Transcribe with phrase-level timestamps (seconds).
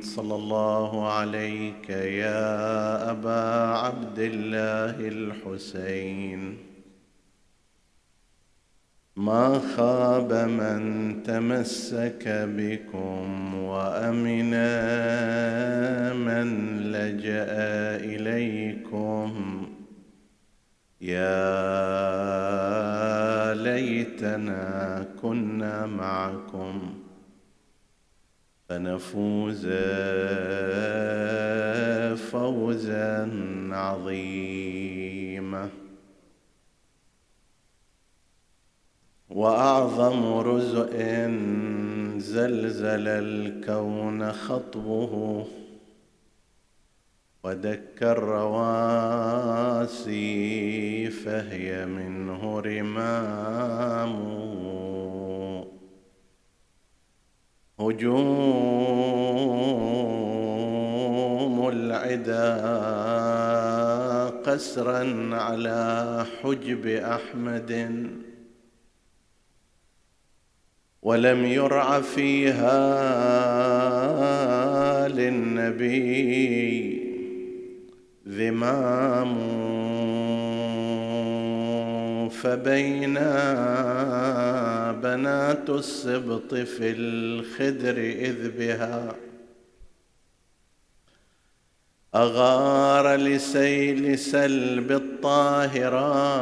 [0.00, 3.42] صلى الله عليك يا أبا
[3.76, 6.56] عبد الله الحسين.
[9.16, 14.50] ما خاب من تمسك بكم وأمن
[16.26, 16.46] من
[16.92, 17.52] لجأ
[17.96, 19.30] إليكم.
[21.00, 21.46] يا
[23.54, 27.05] ليتنا كنا معكم.
[28.68, 29.66] فنفوز
[32.30, 33.30] فوزا
[33.72, 35.68] عظيما.
[39.30, 40.96] وأعظم رزء
[42.18, 45.44] زلزل الكون خطبه
[47.44, 49.00] ودك الرواسي
[51.10, 54.16] فهي منه رمام
[57.80, 58.08] هجوم
[61.68, 62.56] العدا
[64.50, 68.06] قسرا على حجب أحمد.
[71.02, 72.78] ولم يرع فيها
[75.08, 76.36] للنبي
[78.28, 79.36] ذمام
[82.46, 83.32] فبينا
[85.02, 89.14] بنات السبط في الخدر إذ بها.
[92.14, 96.32] أغار لسيل سلب الطاهرات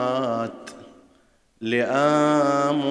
[1.61, 2.83] لآم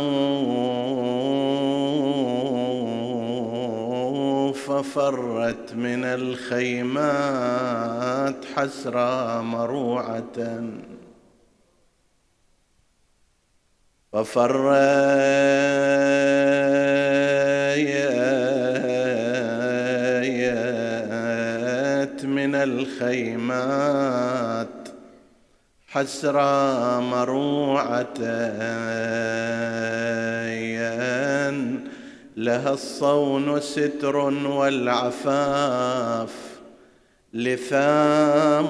[4.54, 7.26] ففرت من الخيمات
[8.56, 10.64] حسرى مروعة.
[14.14, 14.54] ففريت
[22.26, 23.88] من الخيمات
[25.88, 28.14] حسرى مروعة
[32.38, 34.16] لها الصون ستر
[34.58, 36.34] والعفاف
[37.34, 38.68] لثام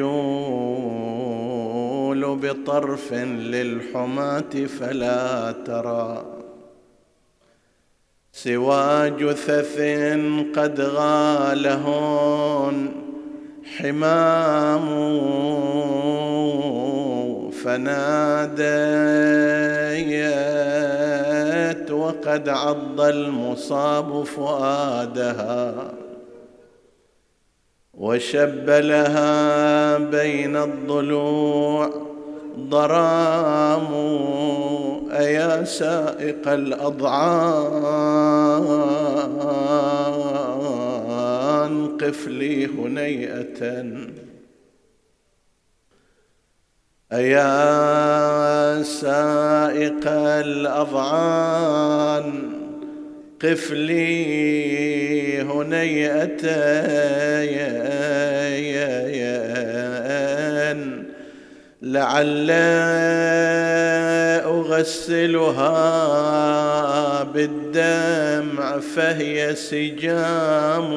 [2.36, 6.26] بطرف للحماة فلا ترى.
[8.32, 9.80] سوى جثث
[10.56, 12.78] قد غالهن
[13.78, 14.88] حمام
[17.52, 18.72] فناديت
[21.92, 25.94] وقد عض المصاب فؤادها.
[27.98, 31.90] وشب لها بين الضلوع.
[32.60, 33.88] ضرام
[35.12, 37.18] أيا سائق الأضعان.
[41.98, 43.86] قف لي هنيئة.
[47.14, 50.08] أيا سائق
[50.46, 52.55] الأضعان.
[53.42, 56.46] قف لي هنيئة
[61.82, 62.52] لعل
[64.46, 65.64] أغسلها
[67.24, 70.90] بالدمع فهي سجام.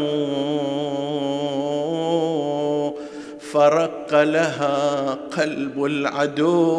[3.53, 6.79] فرق لها قلب العدو.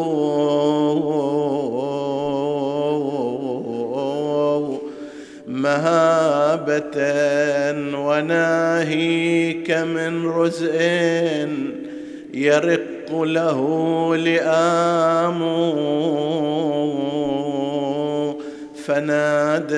[5.62, 6.96] مهابة
[7.98, 10.78] وناهيك من رزء
[12.34, 13.60] يرق له
[14.16, 15.40] لآم.
[18.84, 19.70] فنادت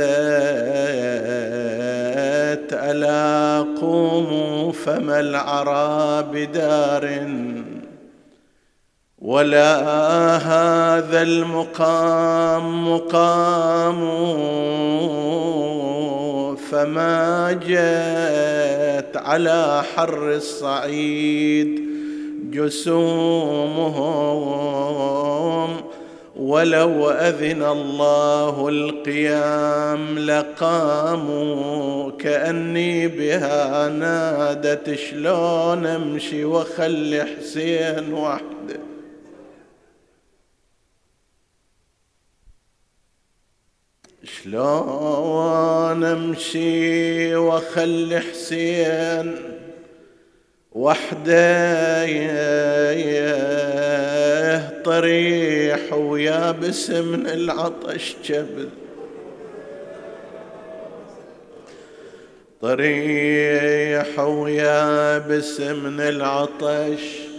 [2.73, 7.27] ألا قوموا فما العرى بدار
[9.23, 9.79] ولا
[10.37, 14.01] هذا المقام مقام
[16.71, 21.83] فما جت على حر الصعيد
[22.51, 24.13] جسومهم
[26.37, 38.92] ولو اذن الله القيام لقاموا كاني بها نادت شلون امشي وخلي حسين وحده
[44.45, 49.37] شلون امشي وخلي حسين
[50.73, 52.07] وحده
[54.85, 58.71] طريح ويابس من العطش كبد
[62.63, 67.32] طريح ويابس من العطش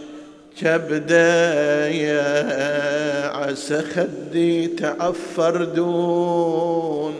[0.64, 7.14] كبده يا عسى خدي تعفر دون.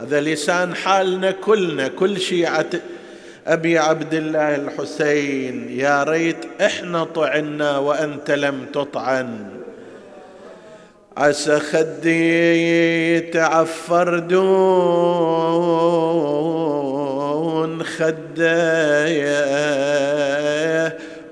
[0.00, 2.70] هذا لسان حالنا كلنا كل شيعة
[3.46, 5.78] أبي عبد الله الحسين.
[5.78, 9.46] يا ريت إحنا طعنا وأنت لم تطعن.
[11.16, 15.70] عسى خدي تعفر دون.
[17.82, 19.50] خدايا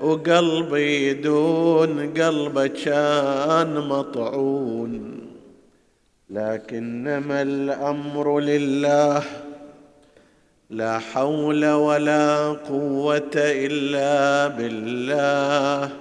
[0.01, 5.19] وقلبي دون قلبه كان مطعون.
[6.29, 9.23] لكنما الأمر لله
[10.69, 15.91] لا حول ولا قوة إلا بالله.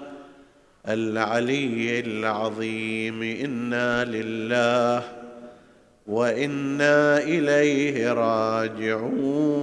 [0.88, 5.02] العلي العظيم إنا لله
[6.06, 9.58] وإنا إليه راجعون.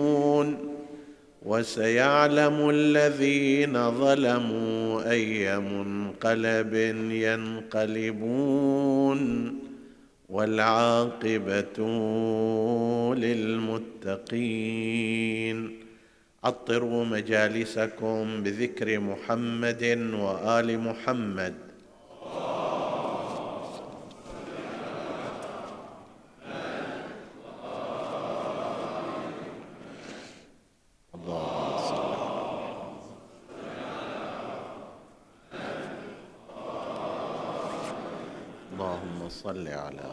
[1.46, 6.74] وسيعلم الذين ظلموا أي منقلب
[7.28, 9.22] ينقلبون
[10.30, 11.78] والعاقبة
[13.24, 14.66] للمتقين.
[16.44, 19.84] عطروا مجالسكم بذكر محمد
[20.14, 21.54] وآل محمد
[38.74, 39.20] اللهم
[39.56, 40.08] صل على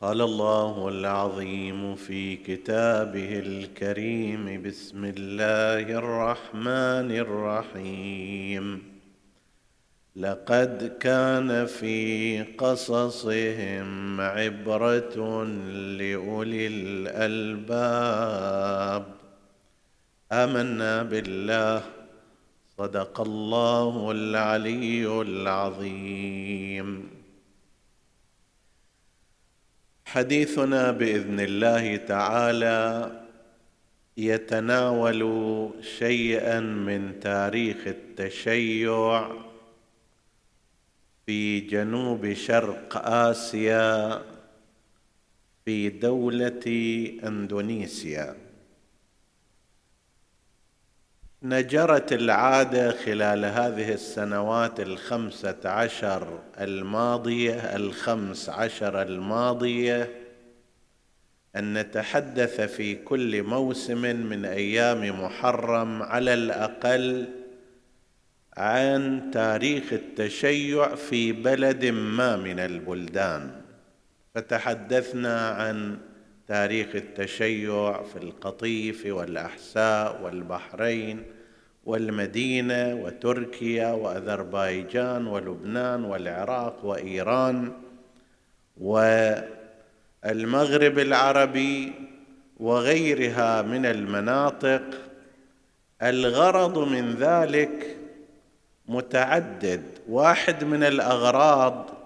[0.00, 8.82] قال الله العظيم في كتابه الكريم بسم الله الرحمن الرحيم.
[10.16, 15.44] لقد كان في قصصهم عبرة
[15.98, 17.98] لأولي الألباب.
[20.32, 21.82] آمنا بالله.
[22.78, 27.08] صدق الله العلي العظيم.
[30.04, 33.10] حديثنا بإذن الله تعالى
[34.16, 35.22] يتناول
[35.98, 39.28] شيئا من تاريخ التشيع
[41.26, 44.22] في جنوب شرق آسيا
[45.64, 46.66] في دولة
[47.24, 48.47] إندونيسيا.
[51.42, 60.10] نجرت العادة خلال هذه السنوات الخمسة عشر الماضية الخمس عشر الماضية
[61.56, 67.28] أن نتحدث في كل موسم من أيام محرم على الأقل
[68.56, 73.50] عن تاريخ التشيع في بلد ما من البلدان.
[74.34, 75.98] فتحدثنا عن
[76.48, 81.22] تاريخ التشيع في القطيف والأحساء والبحرين
[81.84, 87.72] والمدينة وتركيا واذربيجان ولبنان والعراق وإيران
[88.76, 91.92] والمغرب العربي
[92.56, 94.82] وغيرها من المناطق
[96.02, 97.96] الغرض من ذلك
[98.88, 101.97] متعدد واحد من الأغراض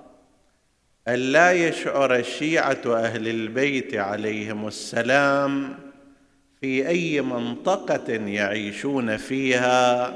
[1.08, 5.74] ألا يشعر الشيعة أهل البيت عليهم السلام
[6.60, 10.14] في أي منطقة يعيشون فيها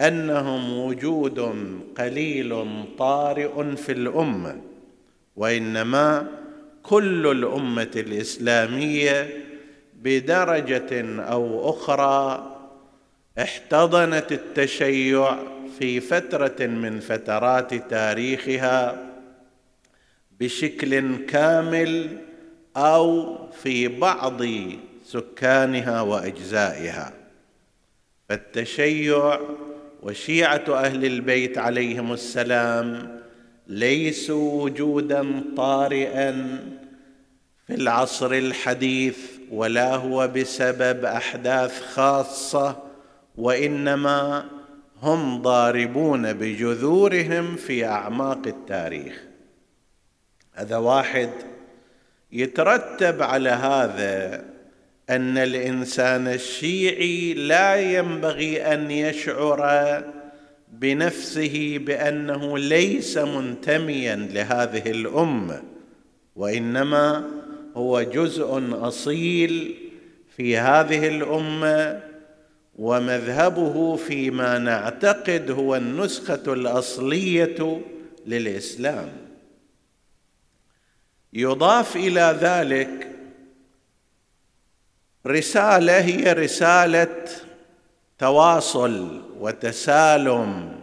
[0.00, 1.54] أنهم وجود
[1.98, 2.64] قليل
[2.98, 4.56] طارئ في الأمة
[5.36, 6.26] وإنما
[6.82, 9.28] كل الأمة الإسلامية
[10.02, 12.46] بدرجة أو أخرى
[13.38, 15.36] احتضنت التشيع
[15.78, 19.09] في فترة من فترات تاريخها
[20.40, 22.18] بشكل كامل
[22.76, 24.42] أو في بعض
[25.04, 27.12] سكانها وأجزائها.
[28.28, 29.40] فالتشيع
[30.02, 33.18] وشيعة أهل البيت عليهم السلام
[33.66, 36.32] ليسوا وجودا طارئا
[37.66, 39.18] في العصر الحديث
[39.50, 42.76] ولا هو بسبب أحداث خاصة
[43.36, 44.44] وإنما
[45.02, 49.29] هم ضاربون بجذورهم في أعماق التاريخ.
[50.52, 51.30] هذا واحد
[52.32, 54.44] يترتب على هذا
[55.10, 60.02] أن الإنسان الشيعي لا ينبغي أن يشعر
[60.72, 65.62] بنفسه بأنه ليس منتميا لهذه الأمة
[66.36, 67.30] وإنما
[67.76, 69.74] هو جزء أصيل
[70.36, 72.00] في هذه الأمة
[72.78, 77.80] ومذهبه فيما نعتقد هو النسخة الأصلية
[78.26, 79.08] للإسلام.
[81.32, 83.08] يضاف إلى ذلك
[85.26, 87.16] رسالة هي رسالة
[88.18, 90.80] تواصل وتسالم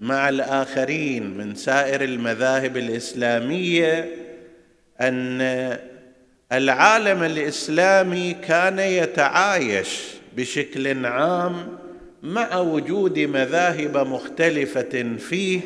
[0.00, 4.14] مع الآخرين من سائر المذاهب الإسلامية
[5.00, 5.40] أن
[6.52, 10.00] العالم الإسلامي كان يتعايش
[10.36, 11.78] بشكل عام
[12.22, 15.60] مع وجود مذاهب مختلفة فيه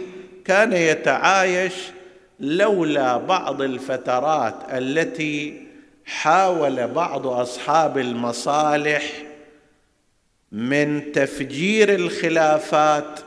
[0.45, 1.75] كان يتعايش
[2.40, 5.62] لولا بعض الفترات التي
[6.04, 9.12] حاول بعض أصحاب المصالح
[10.52, 13.20] من تفجير الخلافات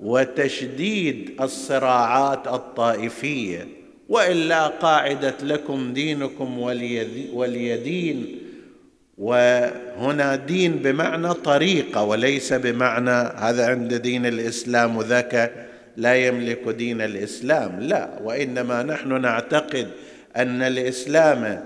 [0.00, 3.68] وتشديد الصراعات الطائفية.
[4.08, 6.58] وإلا قاعدة لكم دينكم
[7.32, 8.38] ولي دين.
[9.18, 15.66] وهنا دين بمعنى طريقة وليس بمعنى هذا عند دين الإسلام وذاك
[15.96, 17.80] لا يملك دين الإسلام.
[17.80, 19.88] لا وإنما نحن نعتقد
[20.36, 21.64] أن الإسلام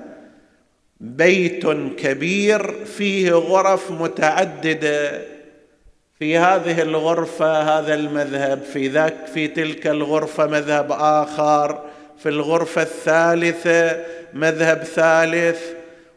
[1.01, 1.67] بيت
[1.99, 5.23] كبير فيه غرف متعددة.
[6.19, 11.83] في هذه الغرفة هذا المذهب في ذاك في تلك الغرفة مذهب آخر
[12.19, 15.61] في الغرفة الثالثة مذهب ثالث.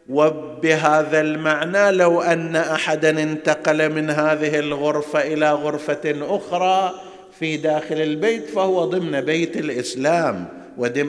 [0.08, 6.94] وبهذا المعنى لو أن احدا انتقل من هذه الغرفة إلى غرفة أخرى
[7.38, 10.48] في داخل البيت فهو ضمن بيت الإسلام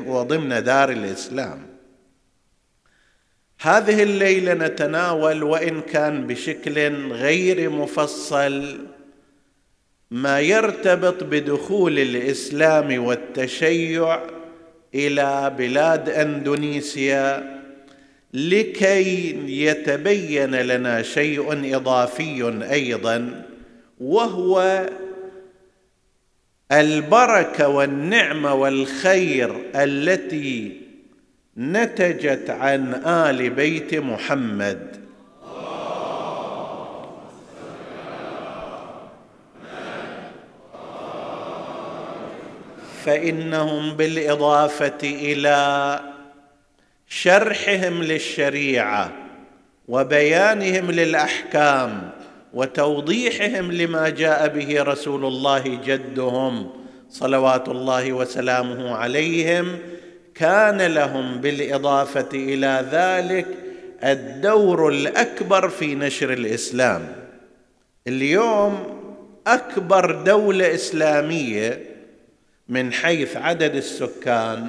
[0.08, 1.66] وضمن دار الإسلام.
[3.62, 8.78] هذه الليلة نتناول وإن كان بشكل غير مفصل
[10.12, 14.20] ما يرتبط بدخول الإسلام والتشيع
[14.96, 17.56] إلى بلاد أندونيسيا
[18.34, 23.46] لكي يتبين لنا شيء إضافي أيضا
[24.00, 24.86] وهو
[26.72, 30.82] البركة والنعمة والخير التي
[31.58, 35.06] نتجت عن آل بيت محمد.
[43.06, 46.00] فإنهم بالإضافة إلى
[47.08, 49.12] شرحهم للشريعة
[49.88, 52.10] وبيانهم للأحكام
[52.56, 56.70] وتوضيحهم لما جاء به رسول الله جدهم
[57.10, 59.80] صلوات الله وسلامه عليهم
[60.36, 63.48] كان لهم بالإضافة إلى ذلك
[64.04, 67.16] الدور الأكبر في نشر الإسلام.
[68.08, 68.84] اليوم
[69.48, 71.80] أكبر دولة إسلامية
[72.70, 74.68] من حيث عدد السكان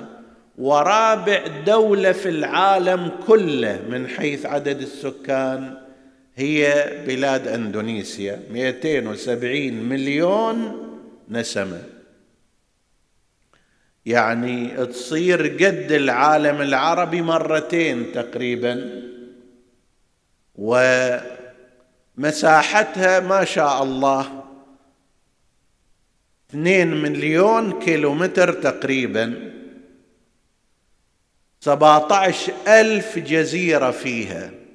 [0.58, 5.85] ورابع دولة في العالم كله من حيث عدد السكان
[6.36, 8.42] هي بلاد إندونيسيا.
[8.50, 10.82] 270 مليون
[11.28, 11.82] نسمة.
[14.06, 19.02] يعني تصير قد العالم العربي مرتين تقريبا.
[22.18, 24.44] ومساحتها ما شاء الله
[26.50, 29.52] اثنين مليون كيلومتر تقريبا.
[31.60, 32.34] سبعة
[32.68, 34.65] ألف جزيرة فيها.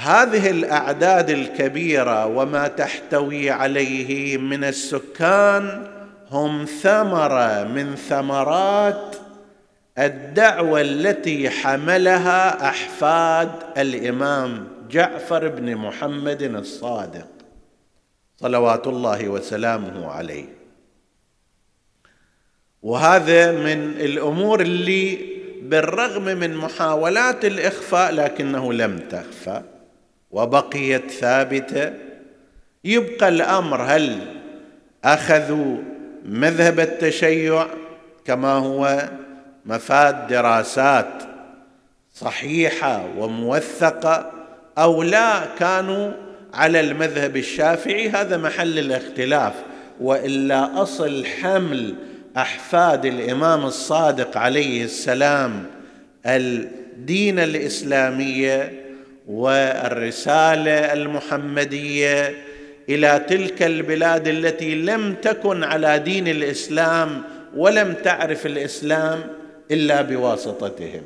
[0.00, 5.86] هذه الأعداد الكبيرة وما تحتوي عليه من السكان
[6.30, 9.16] هم ثمرة من ثمرات
[9.98, 17.28] الدعوة التي حملها أحفاد الإمام جعفر بن محمد الصادق
[18.36, 20.48] صلوات الله وسلامه عليه.
[22.82, 25.18] وهذا من الأمور اللي
[25.62, 29.62] بالرغم من محاولات الإخفاء لكنه لم تخفى.
[30.30, 31.92] وبقيت ثابتة.
[32.84, 34.18] يبقى الأمر هل
[35.04, 35.76] أخذوا
[36.24, 37.66] مذهب التشيع
[38.24, 39.08] كما هو
[39.66, 41.22] مفاد دراسات
[42.14, 44.32] صحيحة وموثقة
[44.78, 46.12] أو لا؟ كانوا
[46.54, 48.08] على المذهب الشافعي.
[48.08, 49.52] هذا محل الاختلاف
[50.00, 51.94] وإلا أصل حمل
[52.36, 55.66] أحفاد الإمام الصادق عليه السلام
[56.26, 58.79] الدين الإسلامية
[59.30, 62.44] والرسالة المحمدية
[62.88, 67.22] إلى تلك البلاد التي لم تكن على دين الإسلام
[67.56, 69.20] ولم تعرف الإسلام
[69.70, 71.02] إلا بواسطتهم.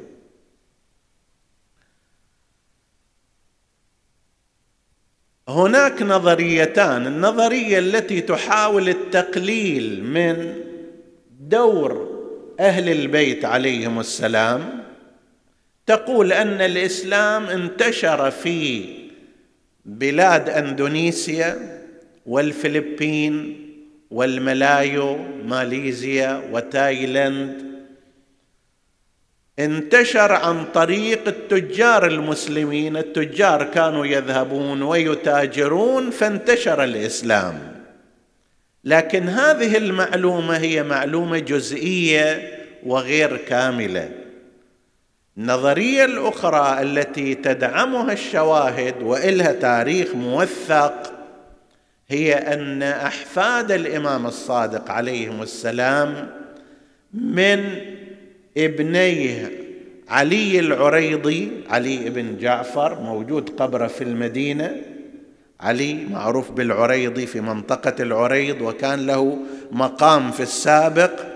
[5.48, 10.54] هناك نظريتان النظرية التي تحاول التقليل من
[11.40, 12.14] دور
[12.60, 14.84] أهل البيت عليهم السلام
[15.86, 18.84] تقول أن الإسلام انتشر في
[19.84, 21.82] بلاد أندونيسيا
[22.26, 23.60] والفلبين
[24.10, 27.64] والملايو ماليزيا وتايلاند.
[29.58, 37.74] انتشر عن طريق التجار المسلمين التجار كانوا يذهبون ويتاجرون فانتشر الإسلام.
[38.84, 44.23] لكن هذه المعلومة هي معلومة جزئية وغير كاملة.
[45.38, 51.12] النظريه الأخرى التي تدعمها الشواهد وإلها تاريخ موثق
[52.08, 56.30] هي أن أحفاد الإمام الصادق عليهم السلام
[57.14, 57.78] من
[58.58, 59.50] ابنيه
[60.08, 64.76] علي العريضي علي بن جعفر موجود قبره في المدينة.
[65.60, 69.38] علي معروف بالعريضي في منطقة العريض وكان له
[69.72, 71.33] مقام في السابق.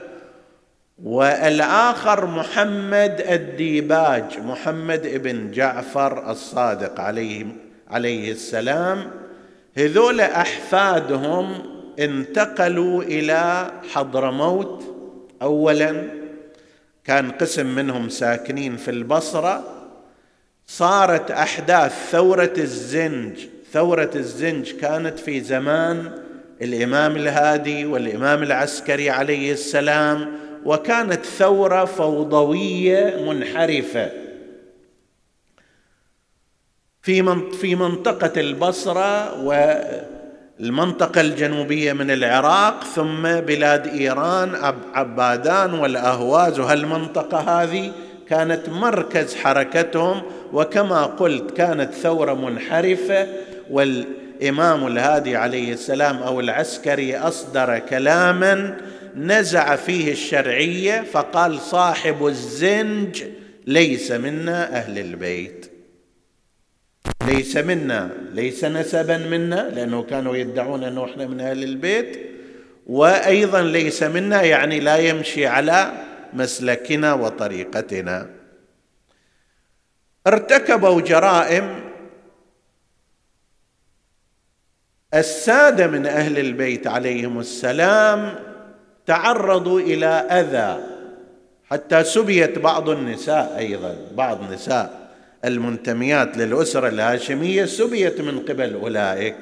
[1.05, 7.47] والآخر محمد الديباج محمد بن جعفر الصادق عليه
[7.90, 9.11] عليه السلام.
[9.76, 11.55] هذول أحفادهم
[11.99, 14.85] انتقلوا إلى حضرموت.
[15.43, 16.05] اولا
[17.05, 19.64] كان قسم منهم ساكنين في البصرة.
[20.67, 23.38] صارت أحداث ثورة الزنج.
[23.73, 26.12] ثورة الزنج كانت في زمان
[26.62, 30.48] الإمام الهادي والإمام العسكري عليه السلام.
[30.65, 34.11] وكانت ثورة فوضوية منحرفة.
[37.03, 39.43] في في منطقة البصرة
[40.61, 44.55] والمنطقة الجنوبية من العراق ثم بلاد إيران
[44.94, 46.59] عبادان والأهواز.
[46.61, 47.92] وهالمنطقة هذه
[48.29, 53.27] كانت مركز حركتهم وكما قلت كانت ثورة منحرفة
[54.38, 58.77] والامام الهادي عليه السلام أو العسكري أصدر كلاما
[59.16, 63.24] نزع فيه الشرعية فقال صاحب الزنج
[63.66, 65.70] ليس منا أهل البيت.
[67.27, 72.18] ليس منا ليس نسبا منا لأنه كانوا يدعون أنه إحنا من أهل البيت.
[72.87, 75.92] وأيضا ليس منا يعني لا يمشي على
[76.33, 78.31] مسلكنا وطريقتنا.
[80.27, 81.88] ارتكبوا جرائم
[85.14, 88.35] السادة من أهل البيت عليهم السلام
[89.07, 90.85] تعرضوا إلى أذى
[91.71, 95.09] حتى سبيت بعض النساء أيضا بعض نساء
[95.44, 99.37] المنتميات للأسرة الهاشمية سبيت من قبل أولئك.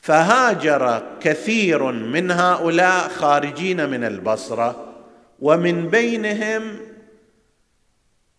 [0.00, 4.94] فهاجر كثير من هؤلاء خارجين من البصرة
[5.40, 6.62] ومن بينهم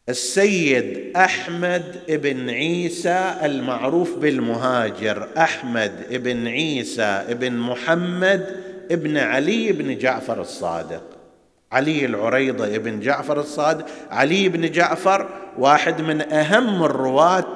[0.10, 5.28] السيد أحمد بن عيسى المعروف بالمهاجر.
[5.38, 8.46] أحمد بن عيسى بن محمد
[8.92, 11.04] بن علي بن جعفر الصادق.
[11.72, 13.86] علي العريضة بن جعفر الصادق.
[14.12, 17.54] علي بن جعفر واحد من أهم الرواة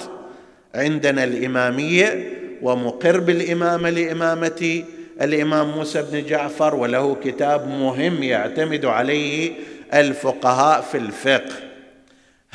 [0.74, 4.84] عندنا الإمامية ومقر بالإمامة لامامه
[5.22, 9.52] الإمام موسى بن جعفر وله كتاب مهم يعتمد عليه
[9.94, 11.73] الفقهاء في الفقه.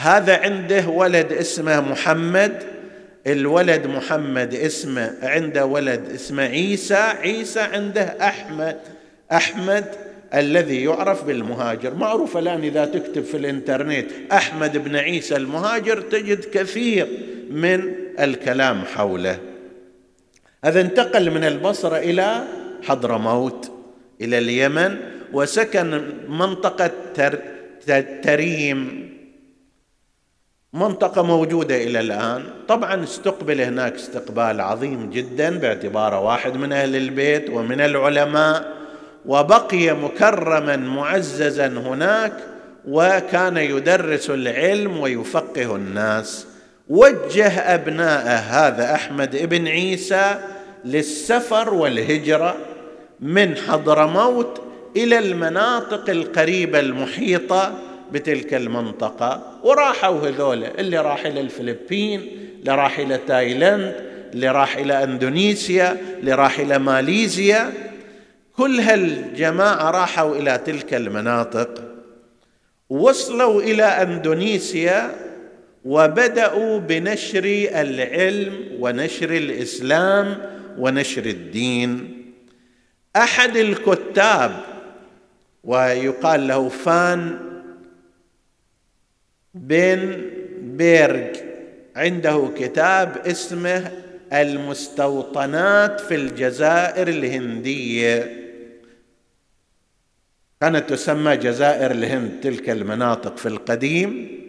[0.02, 2.64] هذا عنده ولد اسمه محمد
[3.28, 8.78] الولد محمد اسمه عنده ولد اسمه عيسى عيسى عنده أحمد
[9.32, 9.86] أحمد
[10.34, 11.96] الذي يعرف بالمهاجر.
[11.96, 17.08] معروف الآن إذا تكتب في الإنترنت أحمد بن عيسى المهاجر تجد كثير
[17.52, 19.40] من الكلام حوله.
[20.66, 22.44] هذا انتقل من البصرة إلى
[22.84, 23.72] حضرموت
[24.22, 24.98] إلى اليمن
[25.34, 26.92] وسكن منطقة
[28.24, 29.09] تريم.
[30.74, 32.44] منطقة موجودة إلى الآن.
[32.68, 38.74] طبعا استقبل هناك استقبال عظيم جدا باعتباره واحد من أهل البيت ومن العلماء
[39.26, 42.34] وبقي مكرما معززا هناك
[42.88, 46.48] وكان يدرس العلم ويفقه الناس.
[46.90, 50.36] وجه أبناءه هذا أحمد ابن عيسى
[50.86, 52.56] للسفر والهجرة
[53.20, 54.62] من حضرموت
[54.98, 57.74] إلى المناطق القريبة المحيطة
[58.12, 62.22] بتلك المنطقة وراحوا هذول اللي راح إلى الفلبين
[62.60, 63.96] اللي راح إلى تايلاند
[64.34, 67.74] اللي راح إلى أندونيسيا اللي راح إلى ماليزيا.
[68.58, 71.84] كل هالجماعة راحوا إلى تلك المناطق
[72.90, 75.16] وصلوا إلى أندونيسيا
[75.86, 77.44] وبدأوا بنشر
[77.76, 80.38] العلم ونشر الإسلام
[80.78, 82.16] ونشر الدين.
[83.16, 84.52] أحد الكتاب
[85.64, 87.49] ويقال له فان
[89.54, 90.22] بن
[90.62, 91.36] بيرج.
[91.96, 93.92] عنده كتاب اسمه
[94.34, 98.40] المستوطنات في الجزائر الهندية.
[100.62, 104.40] كانت تسمى جزائر الهند تلك المناطق في القديم.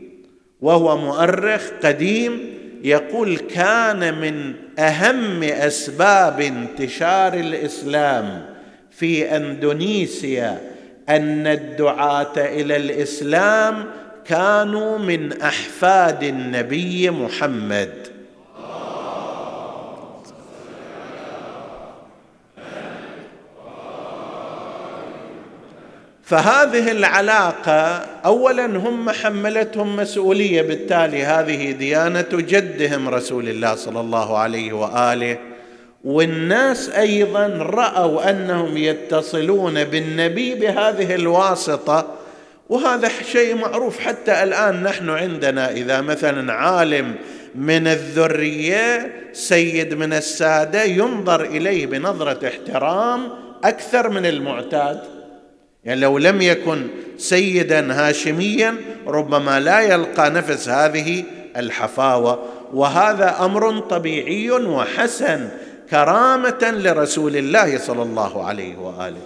[0.60, 8.54] وهو مؤرخ قديم يقول كان من أهم أسباب انتشار الإسلام
[8.90, 10.60] في أندونيسيا
[11.08, 13.86] أن الدعاة إلى الإسلام
[14.26, 17.90] كانوا من أحفاد النبي محمد.
[26.22, 34.72] فهذه العلاقة اولا هم حملتهم مسؤولية بالتالي هذه ديانة جدهم رسول الله صلى الله عليه
[34.72, 35.38] وآله.
[36.04, 42.19] والناس أيضا رأوا أنهم يتصلون بالنبي بهذه الواسطة
[42.70, 45.70] وهذا شيء معروف حتى الآن نحن عندنا.
[45.70, 47.14] إذا مثلا عالم
[47.54, 53.28] من الذرية سيد من السادة ينظر إليه بنظرة احترام
[53.64, 55.00] أكثر من المعتاد.
[55.85, 56.87] يعني لو لم يكن
[57.18, 58.74] سيدا هاشميا
[59.06, 61.24] ربما لا يلقى نفس هذه
[61.56, 62.42] الحفاوة.
[62.74, 65.48] وهذا أمر طبيعي وحسن
[65.90, 69.22] كرامة لرسول الله صلى الله عليه وآله.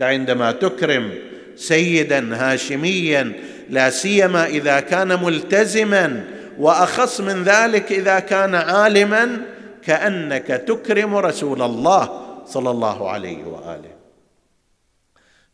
[0.00, 1.10] عندما تكرم
[1.56, 3.32] سيدا هاشميا
[3.70, 6.24] لا سيما إذا كان ملتزما
[6.58, 9.42] وأخص من ذلك إذا كان عالما
[9.82, 13.94] كأنك تكرم رسول الله صلى الله عليه وآله.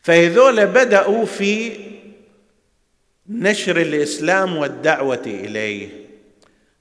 [0.01, 1.73] فهذول بدأوا في
[3.29, 5.89] نشر الإسلام والدعوة إليه.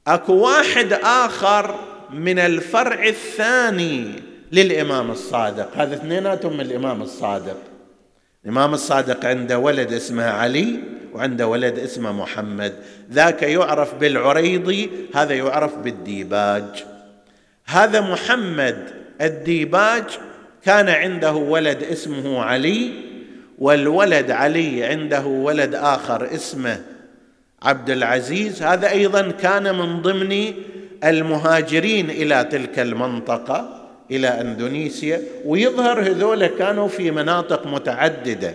[0.07, 1.79] أكو واحد آخر
[2.13, 4.11] من الفرع الثاني
[4.51, 5.77] للإمام الصادق.
[5.77, 7.57] هذا اثنيناتهم من الإمام الصادق.
[8.45, 10.79] الامام الصادق عنده ولد اسمه علي
[11.13, 12.73] وعنده ولد اسمه محمد.
[13.11, 16.85] ذاك يعرف بالعريضي هذا يعرف بالديباج.
[17.65, 18.89] هذا محمد
[19.21, 20.03] الديباج
[20.65, 22.91] كان عنده ولد اسمه علي
[23.57, 26.81] والولد علي عنده ولد آخر اسمه
[27.61, 28.63] عبد العزيز.
[28.63, 30.53] هذا أيضا كان من ضمن
[31.03, 33.78] المهاجرين إلى تلك المنطقة.
[34.11, 38.53] إلى أندونيسيا ويظهر هذول كانوا في مناطق متعددة.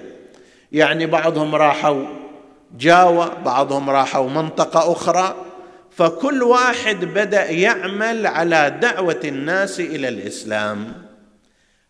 [0.73, 2.05] يعني بعضهم راحوا
[2.79, 5.35] جاوا بعضهم راحوا منطقة أخرى.
[5.91, 10.93] فكل واحد بدأ يعمل على دعوة الناس إلى الإسلام.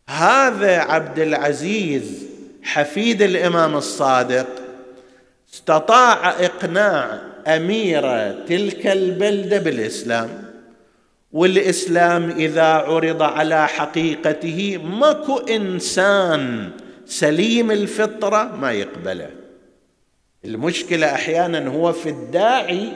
[0.09, 2.27] هذا عبد العزيز
[2.62, 4.46] حفيد الإمام الصادق
[5.55, 10.43] استطاع إقناع اميره تلك البلدة بالإسلام.
[11.34, 16.70] والإسلام إذا عرض على حقيقته ماكو إنسان
[17.06, 19.30] سليم الفطرة ما يقبله.
[20.44, 22.88] المشكلة أحيانا هو في الداعي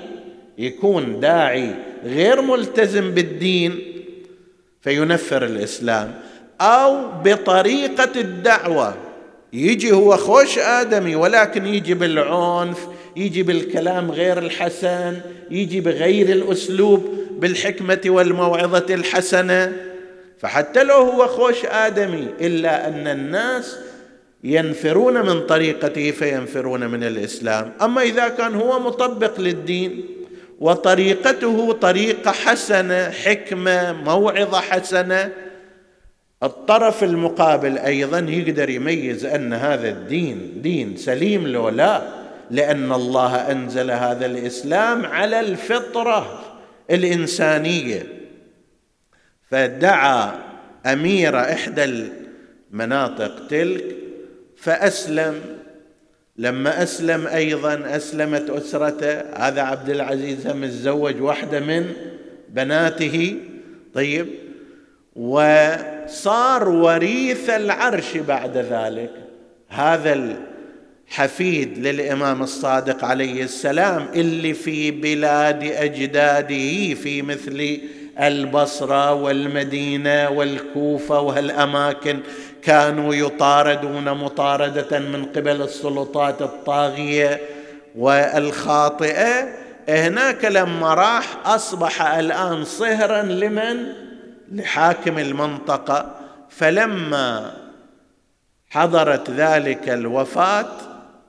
[0.58, 1.74] يكون داعي
[2.04, 3.78] غير ملتزم بالدين
[4.80, 6.14] فينفر الإسلام
[6.60, 8.94] أو بطريقة الدعوة.
[9.52, 12.86] يجي هو خوش آدمي ولكن يجي بالعنف
[13.18, 19.72] يجي بالكلام غير الحسن يجي بغير الأسلوب بالحكمة والموعظة الحسنة.
[20.38, 23.76] فحتى لو هو خوش آدمي إلا أن الناس
[24.44, 27.72] ينفرون من طريقته فينفرون من الإسلام.
[27.82, 30.04] أما إذا كان هو مطبق للدين
[30.60, 35.32] وطريقته طريقة حسنة حكمة موعظة حسنة
[36.42, 42.17] الطرف المقابل أيضا يقدر يميز أن هذا الدين دين سليم لو لا.
[42.50, 46.44] لأن الله أنزل هذا الإسلام على الفطرة
[46.90, 48.06] الإنسانية.
[49.50, 50.38] فدعا
[50.86, 53.84] أمير إحدى المناطق تلك
[54.56, 55.40] فأسلم.
[56.36, 59.20] لما أسلم أيضا أسلمت أسرته.
[59.20, 61.92] هذا عبد العزيز متزوج واحدة من
[62.48, 63.36] بناته.
[63.94, 64.26] طيب.
[65.16, 69.10] وصار وريث العرش بعد ذلك.
[69.68, 70.36] هذا
[71.08, 77.80] الحفيد للإمام الصادق عليه السلام اللي في بلاد أجداده في مثل
[78.20, 82.20] البصرة والمدينة والكوفة وهالأماكن
[82.62, 87.40] كانوا يطاردون مطاردة من قبل السلطات الطاغية
[87.96, 89.48] والخاطئة.
[89.88, 93.92] هناك لما راح أصبح الآن صهرا لمن؟
[94.52, 96.14] لحاكم المنطقة.
[96.50, 97.52] فلما
[98.70, 100.87] حضرت ذلك الوفاة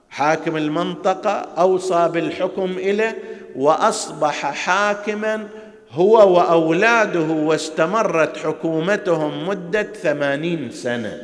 [0.10, 3.18] حاكم المنطقة أوصى بالحكم إليه
[3.56, 5.48] وأصبح حاكما
[5.92, 11.22] هو وأولاده واستمرت حكومتهم مدة ثمانين سنة.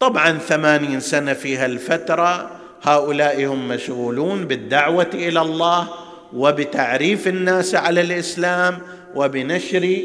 [0.00, 2.50] طبعا ثمانين سنة في هالفترة
[2.82, 5.88] هؤلاء هم مشغولون بالدعوة إلى الله
[6.32, 8.78] وبتعريف الناس على الإسلام
[9.14, 9.98] وبنشر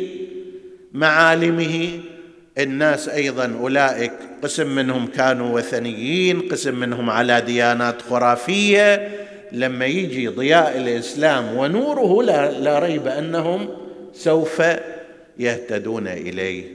[0.93, 1.99] معالمه
[2.57, 4.11] الناس أيضا أولئك
[4.41, 9.09] قسم منهم كانوا وثنيين قسم منهم على ديانات خرافية.
[9.51, 13.69] لما يجي ضياء الإسلام ونوره لا, لا ريب أنهم
[14.13, 14.63] سوف
[15.39, 16.65] يهتدون إليه.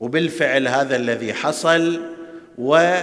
[0.00, 2.00] وبالفعل هذا الذي حصل
[2.58, 2.94] و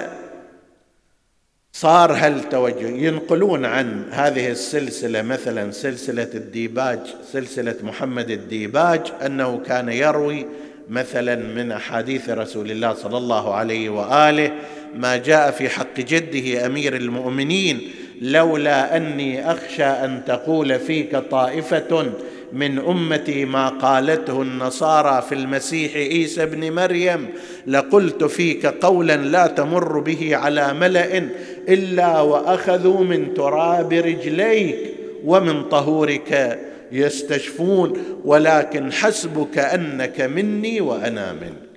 [1.73, 2.87] صار هالتوجه.
[2.87, 6.99] ينقلون عن هذه السلسلة مثلا سلسلة الديباج
[7.31, 10.45] سلسلة محمد الديباج أنه كان يروي
[10.89, 14.51] مثلا من أحاديث رسول الله صلى الله عليه وآله
[14.95, 17.81] ما جاء في حق جده أمير المؤمنين
[18.21, 22.11] لولا أني أخشى أن تقول فيك طائفة
[22.53, 27.27] من أمتي ما قالته النصارى في المسيح عيسى ابن مريم
[27.67, 31.29] لقلت فيك قولا لا تمر به على ملأ
[31.69, 34.77] إلا وأخذوا من تراب رجليك
[35.25, 36.59] ومن طهورك.
[36.91, 41.67] يستشفون ولكن حسبك أنك مني وأنا منك.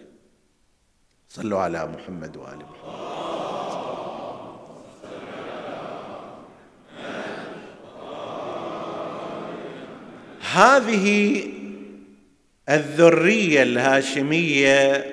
[1.28, 3.10] صلوا على محمد وآل محمد.
[10.52, 11.44] هذه
[12.68, 15.06] الذرية الهاشمية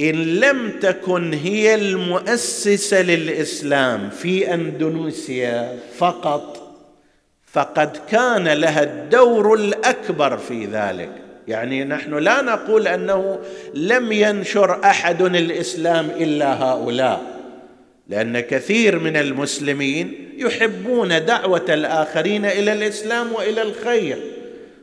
[0.00, 6.53] إن لم تكن هي المؤسسة للإسلام في أندونيسيا فقط
[7.54, 11.10] فقد كان لها الدور الأكبر في ذلك.
[11.48, 13.38] يعني نحن لا نقول أنه
[13.74, 17.22] لم ينشر أحد الإسلام إلا هؤلاء
[18.08, 24.18] لأن كثير من المسلمين يحبون دعوة الآخرين إلى الإسلام وإلى الخير.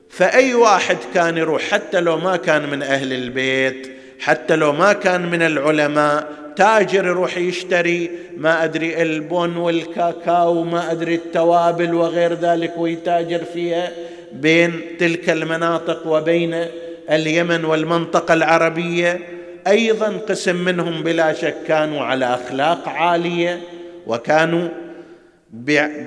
[0.10, 5.32] فأي واحد كان يروح حتى لو ما كان من أهل البيت حتى لو ما كان
[5.32, 8.12] من العلماء تاجر يروح يشتري.
[8.38, 13.90] ما أدري البن والكاكاو ما أدري التوابل وغير ذلك ويتاجر فيها.
[14.34, 16.66] بين تلك المناطق وبين
[17.10, 19.20] اليمن والمنطقة العربية
[19.68, 23.62] أيضا قسم منهم بلا شك كانوا على أخلاق عالية
[24.08, 24.68] وكانوا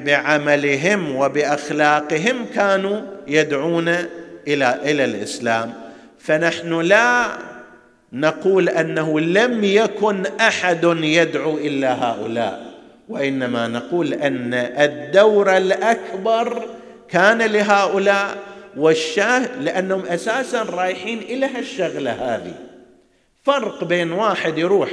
[0.05, 3.89] بعملهم وبأخلاقهم كانوا يدعون
[4.49, 5.73] إلى إلى الإسلام.
[6.19, 7.27] فنحن لا
[8.15, 12.75] نقول أنه لم يكن أحد يدعو إلا هؤلاء
[13.09, 16.63] وإنما نقول أن الدور الأكبر
[17.09, 18.37] كان لهؤلاء
[18.77, 22.55] والشاه لأنهم أساسا رايحين إلى هالشغلة هذه.
[23.43, 24.91] فرق بين واحد يروح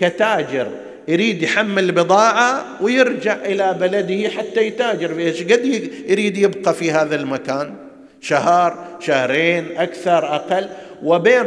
[0.00, 0.66] كتاجر
[1.08, 5.18] يريد يحمل بضاعة ويرجع إلى بلده حتى يتاجر.
[5.18, 5.64] إيش قد
[6.08, 7.74] يريد يبقى في هذا المكان؟
[8.20, 10.68] شهر شهرين أكثر أقل.
[11.02, 11.46] وبين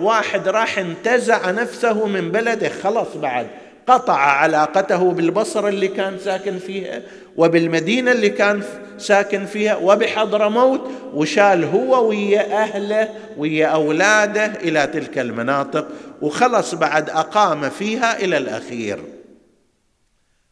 [0.00, 2.68] واحد راح انتزع نفسه من بلده.
[2.68, 3.46] خلص بعد
[3.86, 7.02] قطع علاقته بالبصره اللي كان ساكن فيها
[7.36, 8.62] وبالمدينة اللي كان
[8.98, 10.80] ساكن فيها وبحضرموت
[11.14, 15.88] وشال هو ويا أهله ويا أولاده إلى تلك المناطق
[16.22, 18.98] وخلص بعد أقام فيها إلى الأخير.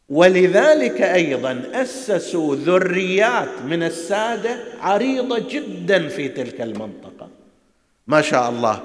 [0.09, 7.04] ولذلك أيضا أسسوا ذريات من السادة عريضة جدا في تلك المنطقة.
[8.07, 8.81] ما شاء الله.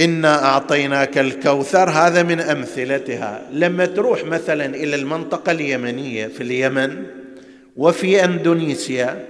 [0.00, 1.90] إنا أعطيناك الكوثر.
[1.90, 3.42] هذا من أمثلتها.
[3.52, 7.06] لما تروح مثلا إلى المنطقة اليمنية في اليمن
[7.76, 9.26] وفي أندونيسيا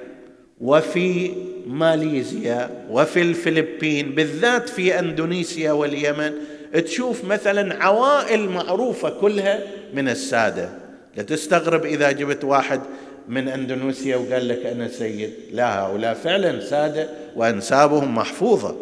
[0.61, 1.33] وفي
[1.67, 6.33] ماليزيا وفي الفلبين بالذات في أندونيسيا واليمن
[6.73, 9.61] تشوف مثلا عوائل معروفة كلها
[9.95, 10.71] من السادة.
[11.17, 12.81] لا تستغرب إذا جبت واحد
[13.29, 15.33] من أندونيسيا وقال لك أنا سيد.
[15.53, 18.77] لا هؤلاء فعلا سادة وأنسابهم محفوظة.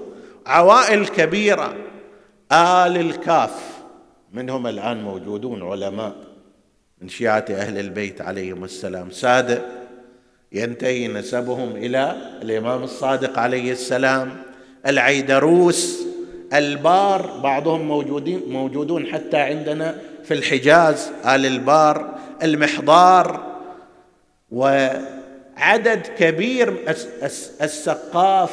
[0.46, 1.74] عوائل كبيرة.
[2.52, 3.50] آل الكاف
[4.32, 6.14] منهم الآن موجودون علماء
[7.02, 9.10] من شيعة أهل البيت عليهم السلام.
[9.10, 9.62] سادة
[10.52, 14.36] ينتهي نسبهم إلى الإمام الصادق عليه السلام.
[14.86, 16.02] العيدروس
[16.52, 21.10] البار بعضهم موجودين موجودون حتى عندنا في الحجاز.
[21.24, 23.53] آل البار المحضار
[24.50, 26.74] وعدد كبير
[27.62, 28.50] السقاف.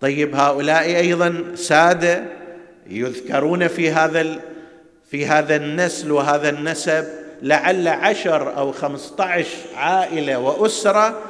[0.00, 2.24] طيب هؤلاء أيضا سادة
[2.90, 4.40] يذكرون في هذا
[5.10, 7.04] في هذا النسل وهذا النسب
[7.42, 11.22] لعل عشر أو خمسة عشر عائلة وأسرة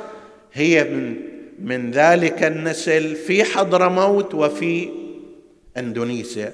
[0.52, 1.16] هي من
[1.58, 4.88] من ذلك النسل في حضرموت وفي
[5.76, 6.52] أندونيسيا.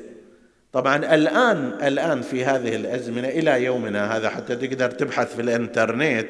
[0.73, 6.29] طبعا الآن الآن في هذه الأزمنة إلى يومنا هذا حتى تقدر تبحث في الإنترنت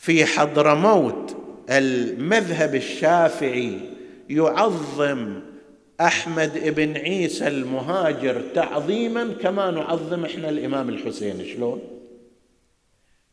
[0.00, 1.36] في حضرموت
[1.70, 3.78] المذهب الشافعي
[4.30, 5.40] يعظم
[6.00, 11.80] أحمد بن عيسى المهاجر تعظيما كما نعظم إحنا الإمام الحسين شلون؟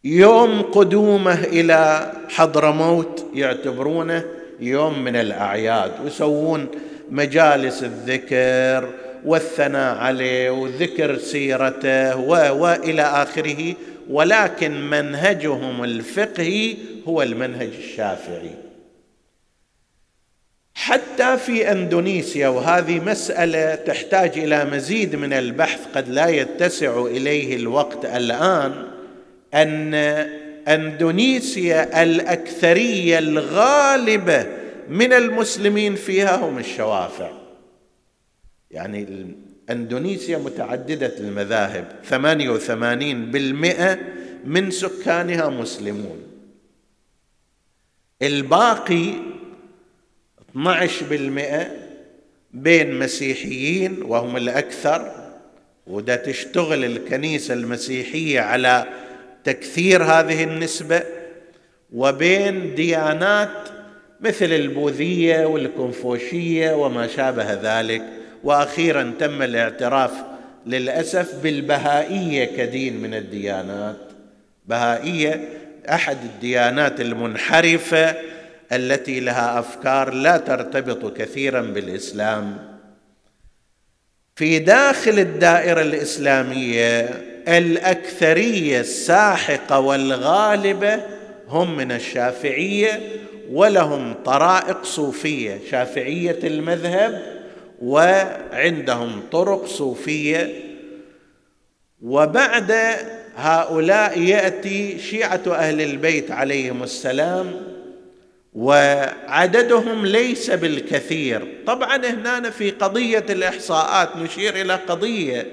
[0.03, 4.25] يوم قدومه إلى حضرموت يعتبرونه
[4.59, 6.67] يوم من الأعياد ويسوون
[7.09, 8.89] مجالس الذكر
[9.25, 12.17] والثناء عليه وذكر سيرته
[12.51, 13.75] وإلى آخره
[14.09, 16.75] ولكن منهجهم الفقهي
[17.07, 18.51] هو المنهج الشافعي.
[20.73, 28.05] حتى في أندونيسيا وهذه مسألة تحتاج إلى مزيد من البحث قد لا يتسع إليه الوقت
[28.05, 28.87] الآن
[29.53, 29.93] أن
[30.67, 34.45] أندونيسيا الأكثرية الغالبة
[34.89, 37.31] من المسلمين فيها هم الشوافع.
[38.71, 39.27] يعني
[39.69, 43.97] إندونيسيا متعددة المذاهب 88%
[44.45, 46.23] من سكانها مسلمون.
[48.21, 49.13] الباقي
[50.55, 51.67] 12%
[52.53, 55.11] بين مسيحيين وهم الأكثر
[55.87, 58.85] وده تشتغل الكنيسة المسيحية على
[59.43, 61.03] تكثير هذه النسبة
[61.93, 63.69] وبين ديانات
[64.21, 68.03] مثل البوذية والكونفوشية وما شابه ذلك.
[68.47, 70.11] وأخيرا تم الاعتراف
[70.65, 73.95] للأسف بالبهائية كدين من الديانات.
[74.65, 75.49] بهائية
[75.89, 78.15] أحد الديانات المنحرفة
[78.71, 82.57] التي لها أفكار لا ترتبط كثيرا بالإسلام.
[84.35, 87.01] في داخل الدائرة الإسلامية
[87.47, 90.99] الأكثرية الساحقة والغالبة
[91.47, 93.01] هم من الشافعية
[93.51, 95.59] ولهم طرائق صوفية.
[95.71, 97.36] شافعية المذهب
[97.81, 100.61] وعندهم طرق صوفية.
[102.01, 102.75] وبعد
[103.35, 107.51] هؤلاء يأتي شيعة أهل البيت عليهم السلام
[108.53, 111.47] وعددهم ليس بالكثير.
[111.67, 115.47] طبعا هنا في قضية الإحصاءات نشير إلى قضية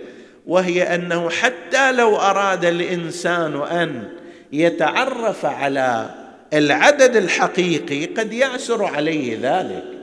[0.46, 4.08] وهي أنه حتى لو أراد الإنسان أن
[4.52, 6.10] يتعرف على
[6.52, 9.93] العدد الحقيقي قد يعسر عليه ذلك.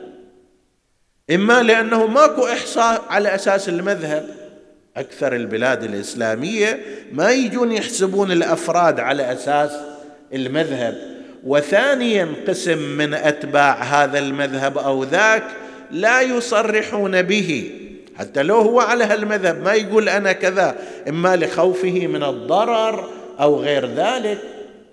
[1.31, 4.25] إما لأنه ماكو إحصاء على أساس المذهب.
[4.97, 6.79] أكثر البلاد الإسلامية
[7.11, 9.71] ما يجون يحسبون الأفراد على أساس
[10.33, 10.97] المذهب.
[11.43, 15.43] وثانيا قسم من أتباع هذا المذهب أو ذاك
[15.91, 17.71] لا يصرحون به.
[18.17, 20.75] حتى لو هو على هالمذهب ما يقول أنا كذا.
[21.07, 24.37] إما لخوفه من الضرر أو غير ذلك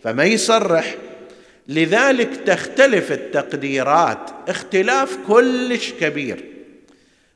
[0.05, 0.95] فما يصرح.
[1.69, 6.45] لذلك تختلف التقديرات اختلاف كلش كبير.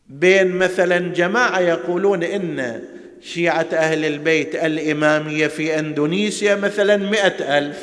[0.09, 2.83] بين مثلا جماعة يقولون إن
[3.21, 7.79] شيعة أهل البيت الإمامية في أندونيسيا مثلا مئة ألف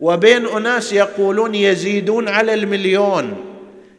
[0.00, 3.54] وبين أناس يقولون يزيدون على المليون.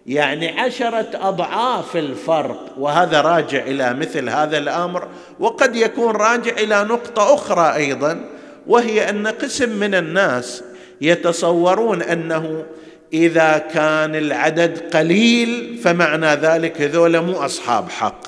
[0.06, 5.08] يعني عشرة أضعاف الفرق وهذا راجع إلى مثل هذا الأمر
[5.40, 8.26] وقد يكون راجع إلى نقطة أخرى أيضا
[8.68, 10.64] وهي أن قسم من الناس
[11.08, 12.66] يتصورون أنه
[13.14, 18.22] إذا كان العدد قليل فمعنى ذلك هذول مو أصحاب حق.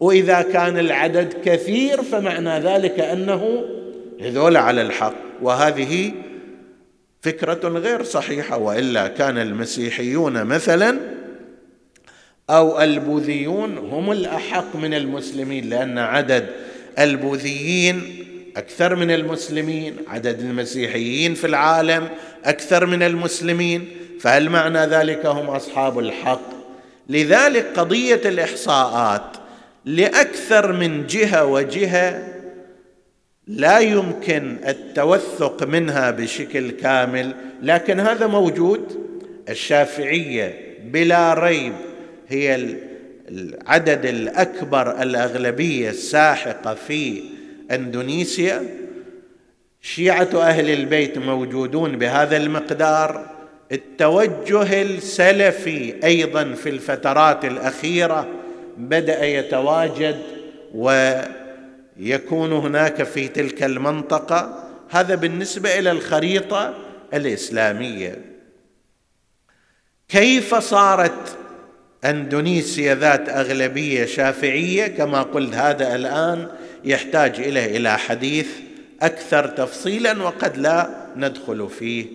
[0.00, 3.64] وإذا كان العدد كثير فمعنى ذلك أنه
[4.20, 5.14] هذول على الحق.
[5.42, 6.12] وهذه
[7.22, 10.98] فكرة غير صحيحة وإلا كان المسيحيون مثلا
[12.50, 16.46] أو البوذيون هم الأحق من المسلمين لأن عدد
[16.98, 18.25] البوذيين
[18.56, 22.08] أكثر من المسلمين عدد المسيحيين في العالم
[22.44, 23.88] أكثر من المسلمين
[24.20, 26.50] فهل معنى ذلك هم أصحاب الحق؟
[27.08, 29.36] لذلك قضية الإحصاءات
[29.84, 32.22] لأكثر من جهة وجهة
[33.46, 39.06] لا يمكن التوثق منها بشكل كامل لكن هذا موجود.
[39.48, 41.72] الشافعية بلا ريب
[42.28, 42.76] هي
[43.28, 47.22] العدد الأكبر الأغلبية الساحقة في
[47.70, 48.64] اندونيسيا
[49.80, 53.36] شيعة أهل البيت موجودون بهذا المقدار.
[53.72, 58.28] التوجه السلفي أيضا في الفترات الأخيرة
[58.76, 60.16] بدأ يتواجد
[60.74, 64.68] ويكون هناك في تلك المنطقة.
[64.90, 66.74] هذا بالنسبة إلى الخريطة
[67.14, 68.24] الإسلامية.
[70.08, 71.36] كيف صارت
[72.04, 76.48] اندونيسيا ذات أغلبية شافعية؟ كما قلت هذا الآن.
[76.86, 78.48] يحتاج إليه إلى حديث
[79.02, 82.06] أكثر تفصيلا وقد لا ندخل فيه.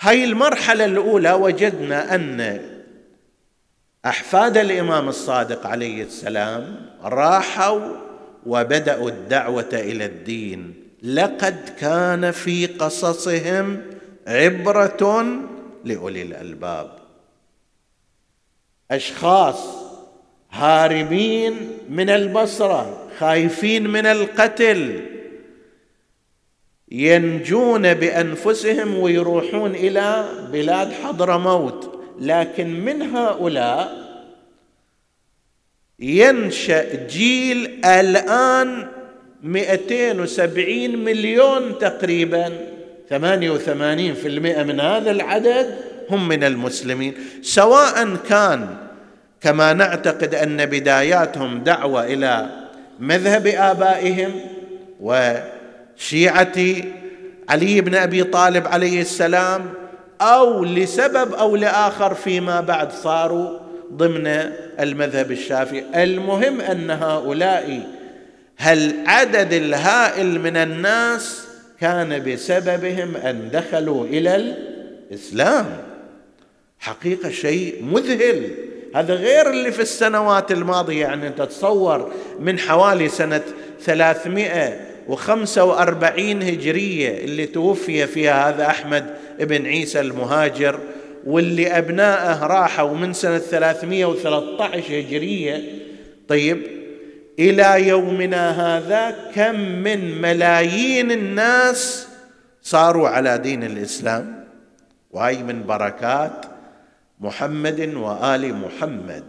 [0.00, 2.60] هاي المرحلة الأولى وجدنا أن
[4.06, 7.80] أحفاد الإمام الصادق عليه السلام راحوا
[8.46, 10.74] وبدأوا الدعوة إلى الدين.
[11.02, 13.82] لقد كان في قصصهم
[14.26, 15.26] عبرة
[15.84, 16.90] لأولي الألباب.
[18.90, 19.58] أشخاص
[20.50, 23.05] هاربين من البصرة.
[23.18, 25.00] خايفين من القتل.
[26.92, 32.00] ينجون بأنفسهم ويروحون إلى بلاد حضرموت.
[32.20, 34.06] لكن من هؤلاء
[35.98, 38.88] ينشأ جيل الآن
[39.42, 42.52] 270 مليون تقريبا.
[43.10, 45.78] 88% من هذا العدد
[46.10, 47.14] هم من المسلمين.
[47.42, 48.76] سواء كان
[49.40, 52.65] كما نعتقد أن بداياتهم دعوة إلى
[52.98, 54.40] مذهب آبائهم
[55.00, 56.56] وشيعة
[57.48, 59.64] علي بن أبي طالب عليه السلام
[60.20, 63.58] أو لسبب أو لآخر فيما بعد صاروا
[63.92, 64.26] ضمن
[64.80, 65.84] المذهب الشافعي.
[66.02, 67.80] المهم أن هؤلاء
[68.58, 71.46] هالعدد الهائل من الناس
[71.80, 74.54] كان بسببهم أن دخلوا إلى
[75.10, 75.66] الإسلام؟
[76.78, 78.50] حقيقة شيء مذهل.
[78.96, 83.42] هذا غير اللي في السنوات الماضية يعني أنت تتصور من حوالي سنة
[83.80, 89.06] 345 هجرية اللي توفي فيها هذا أحمد
[89.40, 90.78] بن عيسى المهاجر
[91.26, 95.62] واللي أبنائه راحوا من سنة 313 هجرية.
[96.28, 96.62] طيب
[97.38, 102.08] إلى يومنا هذا كم من ملايين الناس
[102.62, 104.44] صاروا على دين الإسلام؟
[105.10, 106.55] وهي من بركات
[107.20, 109.24] محمد وآل محمد.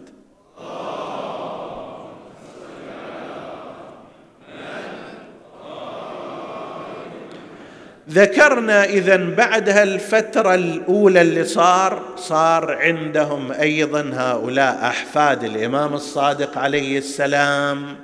[8.10, 16.98] ذكرنا إذا بعد هالفتره الأولى اللي صار صار عندهم أيضا هؤلاء أحفاد الإمام الصادق عليه
[16.98, 17.96] السلام.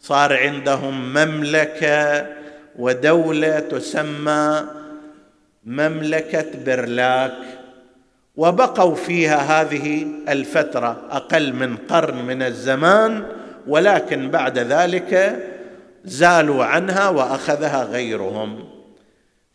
[0.00, 2.26] صار عندهم مملكة
[2.78, 4.64] ودولة تسمى
[5.64, 7.55] مملكة برلاك.
[8.36, 13.22] وبقوا فيها هذه الفترة أقل من قرن من الزمان
[13.66, 15.38] ولكن بعد ذلك
[16.04, 18.64] زالوا عنها وأخذها غيرهم.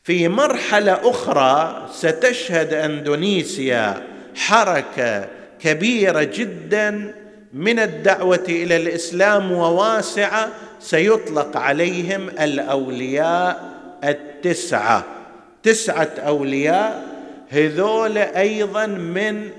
[0.03, 4.03] في مرحلة أخرى ستشهد أندونيسيا
[4.35, 5.27] حركة
[5.59, 7.13] كبيرة جدا
[7.53, 10.47] من الدعوة إلى الإسلام وواسعة
[10.79, 13.71] سيطلق عليهم الأولياء
[14.03, 15.03] التسعة.
[15.63, 17.10] تسعة أولياء
[17.51, 19.49] هذول أيضا من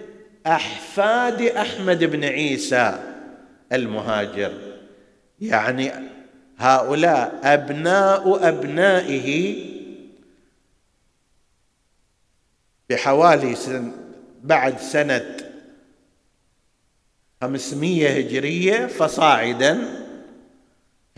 [0.46, 2.98] أحفاد أحمد بن عيسى
[3.72, 4.52] المهاجر.
[5.40, 5.92] يعني
[6.58, 9.56] هؤلاء أبناء أبنائه
[12.90, 13.92] بحوالي سن
[14.42, 15.36] بعد سنة
[17.40, 19.78] 500 هجرية فصاعدا.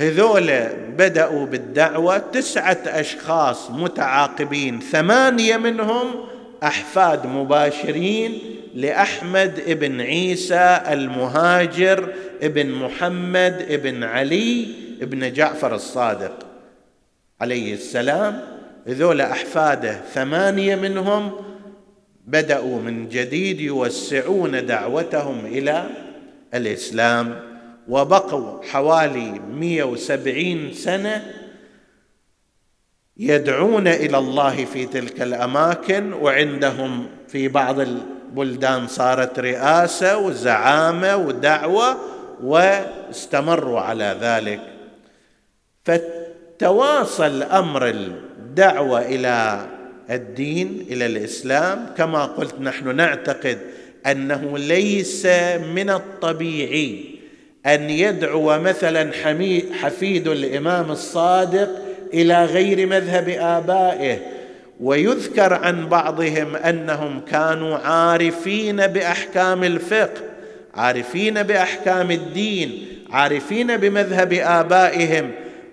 [0.01, 6.34] هذول بدأوا بالدعوة تسعة أشخاص متعاقبين ثمانية منهم
[6.65, 8.39] أحفاد مباشرين
[8.75, 12.09] لأحمد ابن عيسى المهاجر
[12.43, 14.67] ابن محمد ابن علي
[15.03, 16.47] ابن جعفر الصادق.
[17.41, 18.41] عليه السلام.
[18.87, 21.33] هذول أحفاده ثمانية منهم
[22.27, 25.87] بدأوا من جديد يوسعون دعوتهم إلى
[26.55, 27.41] الإسلام
[27.89, 31.44] وبقوا حوالي 170 سنة
[33.17, 41.97] يدعون إلى الله في تلك الأماكن وعندهم في بعض البلدان صارت رئاسة وزعامة ودعوة
[42.43, 44.61] واستمروا على ذلك.
[45.85, 49.67] فتواصل أمر الدعوة إلى
[50.11, 53.59] الدين إلى الإسلام كما قلت نحن نعتقد
[54.07, 55.27] أنه ليس
[55.75, 57.05] من الطبيعي
[57.67, 59.13] أن يدعو مثلا
[59.73, 61.84] حفيد الإمام الصادق
[62.15, 64.19] إلى غير مذهب آبائه
[64.81, 70.23] ويذكر عن بعضهم أنهم كانوا عارفين بأحكام الفقه
[70.75, 75.31] عارفين بأحكام الدين عارفين بمذهب آبائهم.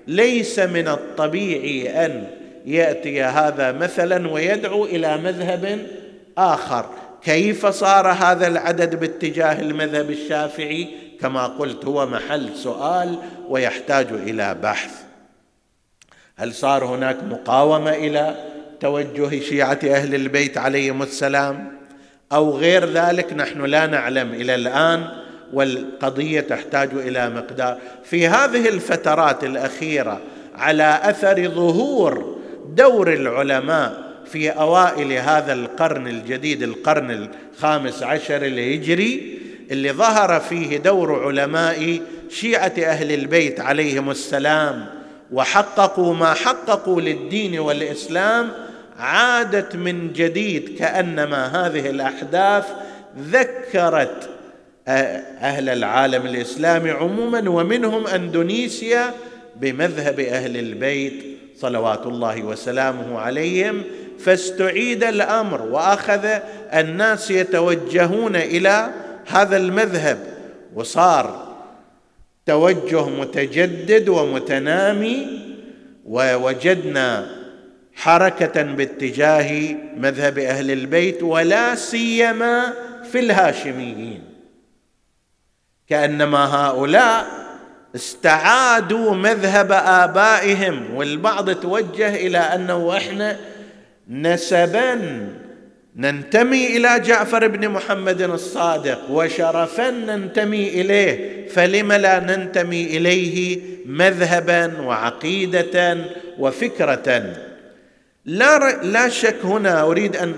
[0.07, 2.27] ليس من الطبيعي أن
[2.65, 5.79] يأتي هذا مثلا ويدعو إلى مذهب
[6.37, 6.85] آخر.
[7.23, 10.87] كيف صار هذا العدد باتجاه المذهب الشافعي؟
[11.21, 13.15] كما قلت هو محل سؤال
[13.49, 15.10] ويحتاج إلى بحث.
[16.35, 18.35] هل صار هناك مقاومة إلى
[18.79, 21.71] توجه شيعة أهل البيت عليهم السلام
[22.31, 25.07] أو غير ذلك؟ نحن لا نعلم إلى الآن
[25.53, 27.77] والقضية تحتاج إلى مقدار.
[28.03, 30.21] في هذه الفترات الأخيرة
[30.55, 32.39] على أثر ظهور
[32.75, 39.39] دور العلماء في أوائل هذا القرن الجديد القرن الخامس عشر الهجري
[39.71, 45.00] اللي ظهر فيه دور علماء شيعة أهل البيت عليهم السلام.
[45.31, 48.49] وحققوا ما حققوا للدين والإسلام
[48.99, 52.65] عادت من جديد كأنما هذه الأحداث
[53.19, 54.29] ذكرت
[54.87, 59.13] أهل العالم الإسلامي عموما ومنهم أندونيسيا
[59.55, 61.23] بمذهب أهل البيت
[61.57, 63.83] صلوات الله وسلامه عليهم
[64.19, 66.25] فاستعيد الأمر وأخذ
[66.73, 68.89] الناس يتوجهون إلى
[69.27, 70.17] هذا المذهب
[70.75, 71.50] وصار
[72.45, 75.27] توجه متجدد ومتنامي
[76.05, 77.41] ووجدنا
[77.95, 82.73] حركة باتجاه مذهب أهل البيت ولا سيما
[83.11, 84.23] في الهاشميين.
[85.87, 87.25] كأنما هؤلاء
[87.95, 93.37] استعادوا مذهب آبائهم والبعض توجه إلى أنه إحنا
[94.09, 95.27] نسبا
[95.95, 105.97] ننتمي إلى جعفر بن محمد الصادق وشرفا ننتمي إليه فلم لا ننتمي إليه مذهبا وعقيدة
[106.39, 107.35] وفكرة.
[108.25, 110.35] لا لا شك هنا أريد أن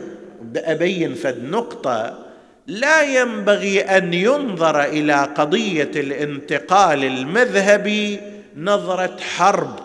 [0.56, 2.20] أبين فد نقطة.
[2.68, 8.20] لا ينبغي أن ينظر إلى قضية الانتقال المذهبي
[8.58, 9.80] نظرة حرب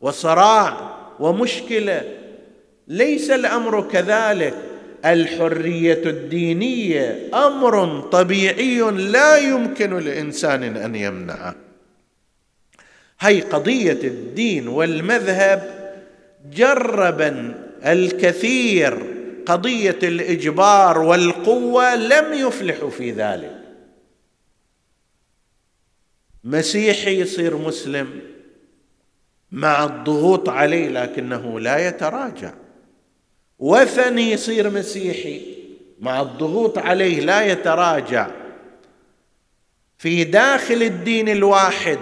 [0.00, 0.76] وصراع
[1.20, 2.02] ومشكلة.
[2.88, 4.54] ليس الأمر كذلك.
[5.04, 11.54] الحرية الدينية أمر طبيعي لا يمكن لإنسان أن يمنعه
[13.20, 15.76] هي قضية الدين والمذهب
[16.52, 17.54] جربا
[17.86, 19.16] الكثير.
[19.46, 23.60] قضية الإجبار والقوة لم يفلحوا في ذلك.
[26.44, 28.20] مسيحي يصير مسلم
[29.52, 32.52] مع الضغوط عليه لكنه لا يتراجع.
[33.58, 35.40] وثني يصير مسيحي.
[36.00, 38.30] مع الضغوط عليه لا يتراجع.
[39.98, 41.98] في داخل الدين الواحد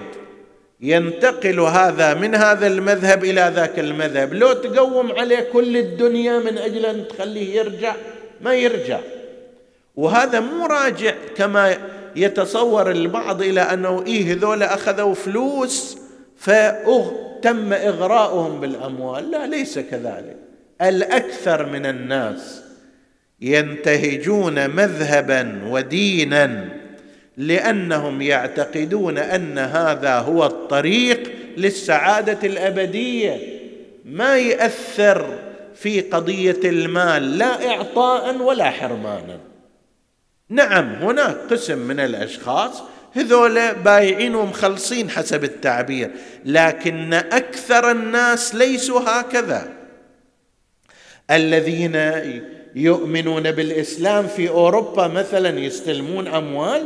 [0.81, 4.35] ينتقل هذا من هذا المذهب إلى ذاك المذهب.
[4.35, 7.95] لو تقوم عليه كل الدنيا من أجل أن تخليه يرجع
[8.41, 9.01] ما يرجع.
[9.97, 11.77] وهذا مو راجع كما
[12.17, 15.99] يتصور البعض إلى أنه إيه هذول أخذوا فلوس
[16.37, 19.31] فتم إغراؤهم بالأموال.
[19.31, 20.44] لا ليس كذلك.
[20.83, 22.63] الأكثر من الناس
[23.41, 26.69] ينتهجون مذهبا ودينا
[27.37, 33.37] لأنهم يعتقدون أن هذا هو الطريق للسعادة الأبدية.
[34.05, 35.39] ما ياثر
[35.75, 39.39] في قضية المال لا اعطاء ولا حرمانا.
[40.49, 46.11] نعم هناك قسم من الأشخاص هذول بايعين ومخلصين حسب التعبير
[46.45, 49.84] لكن أكثر الناس ليسوا هكذا.
[51.31, 51.99] الذين
[52.75, 56.83] يؤمنون بالإسلام في أوروبا مثلا يستلمون أموال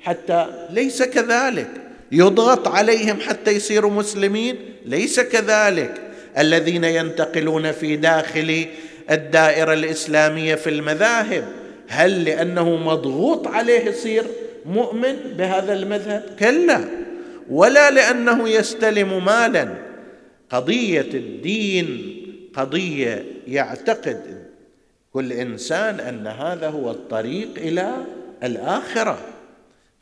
[0.00, 1.70] حتى ليس كذلك.
[2.12, 6.00] يضغط عليهم حتى يصيروا مسلمين ليس كذلك.
[6.38, 8.66] الذين ينتقلون في داخل
[9.10, 11.44] الدائرة الإسلامية في المذاهب
[11.88, 14.24] هل لأنه مضغوط عليه يصير
[14.66, 16.84] مؤمن بهذا المذهب؟ كلا.
[17.50, 19.68] ولا لأنه يستلم مالا.
[20.50, 22.19] قضية الدين
[22.54, 24.46] قضية يعتقد
[25.12, 27.94] كل إنسان أن هذا هو الطريق إلى
[28.42, 29.18] الآخرة.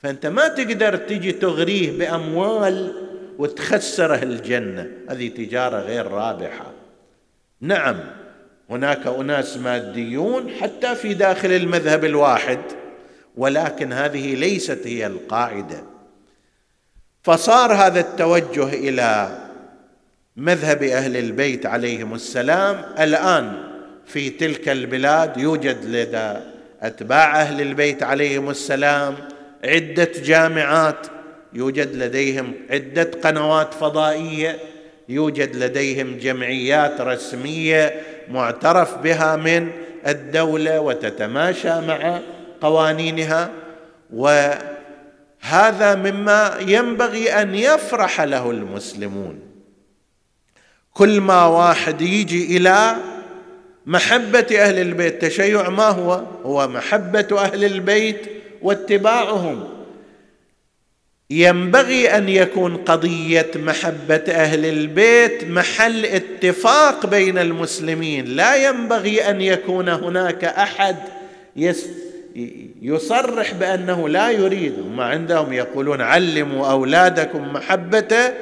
[0.03, 2.93] فأنت ما تقدر تجي تغريه بأموال
[3.39, 4.91] وتخسره الجنة.
[5.09, 6.73] هذه تجارة غير رابحة.
[7.61, 8.01] نعم
[8.71, 12.61] هناك أناس ماديون حتى في داخل المذهب الواحد
[13.37, 15.85] ولكن هذه ليست هي القاعدة.
[17.23, 19.39] فصار هذا التوجه إلى
[20.39, 23.53] مذهب أهل البيت عليهم السلام الآن
[24.07, 26.33] في تلك البلاد يوجد لدى
[26.83, 29.15] أتباع أهل البيت عليهم السلام
[29.65, 31.07] عدة جامعات
[31.53, 34.59] يوجد لديهم عدة قنوات فضائية
[35.09, 39.71] يوجد لديهم جمعيات رسمية معترف بها من
[40.07, 42.21] الدولة وتتماشى مع
[42.61, 43.51] قوانينها.
[44.13, 49.48] وهذا مما ينبغي أن يفرح له المسلمون.
[50.99, 52.97] كل ما واحد يجي إلى
[53.87, 58.21] محبة أهل البيت تشيع ما هو؟ هو محبة أهل البيت
[58.63, 59.69] واتباعهم.
[61.31, 68.25] ينبغي أن يكون قضية محبة أهل البيت محل اتفاق بين المسلمين.
[68.25, 70.97] لا ينبغي أن يكون هناك أحد
[72.83, 74.79] يصرح بأنه لا يريد.
[74.79, 78.33] هم عندهم يقولون علموا أولادكم محبه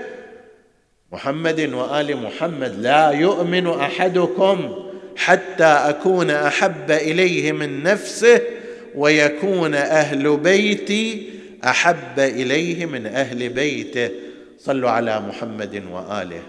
[1.16, 4.74] محمد وآل محمد لا يؤمن أحدكم
[5.16, 8.40] حتى أكون أحب إليه من نفسه
[8.94, 11.30] ويكون أهل بيتي
[11.64, 14.10] أحب إليه من أهل بيته.
[14.58, 16.42] صلوا على محمد وآله.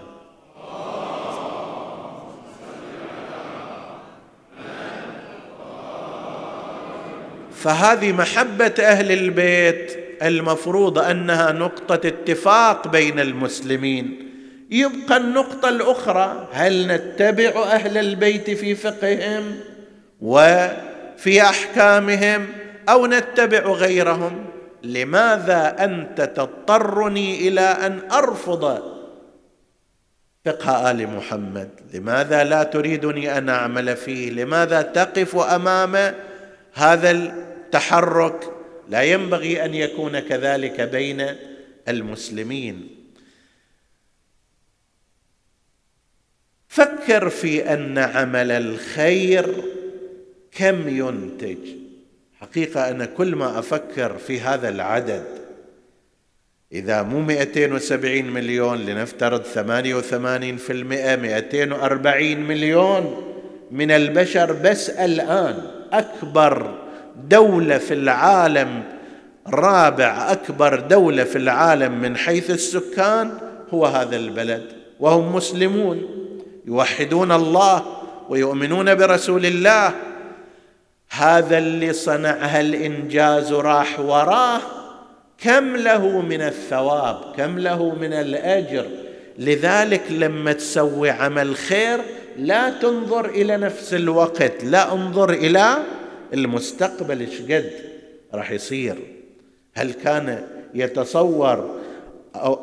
[7.54, 14.27] فهذه محبة أهل البيت المفروض أنها نقطة اتفاق بين المسلمين.
[14.70, 19.60] يبقى النقطة الأخرى هل نتبع أهل البيت في فقههم
[20.20, 22.46] وفي أحكامهم
[22.88, 24.44] أو نتبع غيرهم؟
[24.82, 28.82] لماذا أنت تضطرني إلى أن أرفض
[30.44, 36.14] فقه آل محمد؟ لماذا لا تريدني أن أعمل فيه؟ لماذا تقف أمام
[36.74, 38.52] هذا التحرك؟
[38.88, 41.26] لا ينبغي أن يكون كذلك بين
[41.88, 42.97] المسلمين.
[46.78, 49.46] فكر في أن عمل الخير
[50.52, 51.58] كم ينتج.
[52.40, 55.24] حقيقة أنا كل ما أفكر في هذا العدد
[56.72, 59.58] إذا مو 270 مليون لنفترض 88%
[60.70, 63.24] 240 مليون
[63.70, 65.62] من البشر بس الآن
[65.92, 66.74] أكبر
[67.28, 68.82] دولة في العالم
[69.46, 73.30] رابع أكبر دولة في العالم من حيث السكان
[73.70, 74.62] هو هذا البلد
[75.00, 76.17] وهم مسلمون.
[76.68, 77.84] يوحدون الله
[78.28, 79.94] ويؤمنون برسول الله.
[81.10, 84.60] هذا اللي صنع هالإنجاز راح وراه.
[85.38, 88.86] كم له من الثواب؟ كم له من الأجر؟
[89.38, 92.00] لذلك لما تسوي عمل خير
[92.36, 95.76] لا تنظر إلى نفس الوقت لا انظر إلى
[96.34, 97.70] المستقبل إيش قد
[98.34, 98.96] راح يصير؟
[99.74, 101.77] هل كان يتصور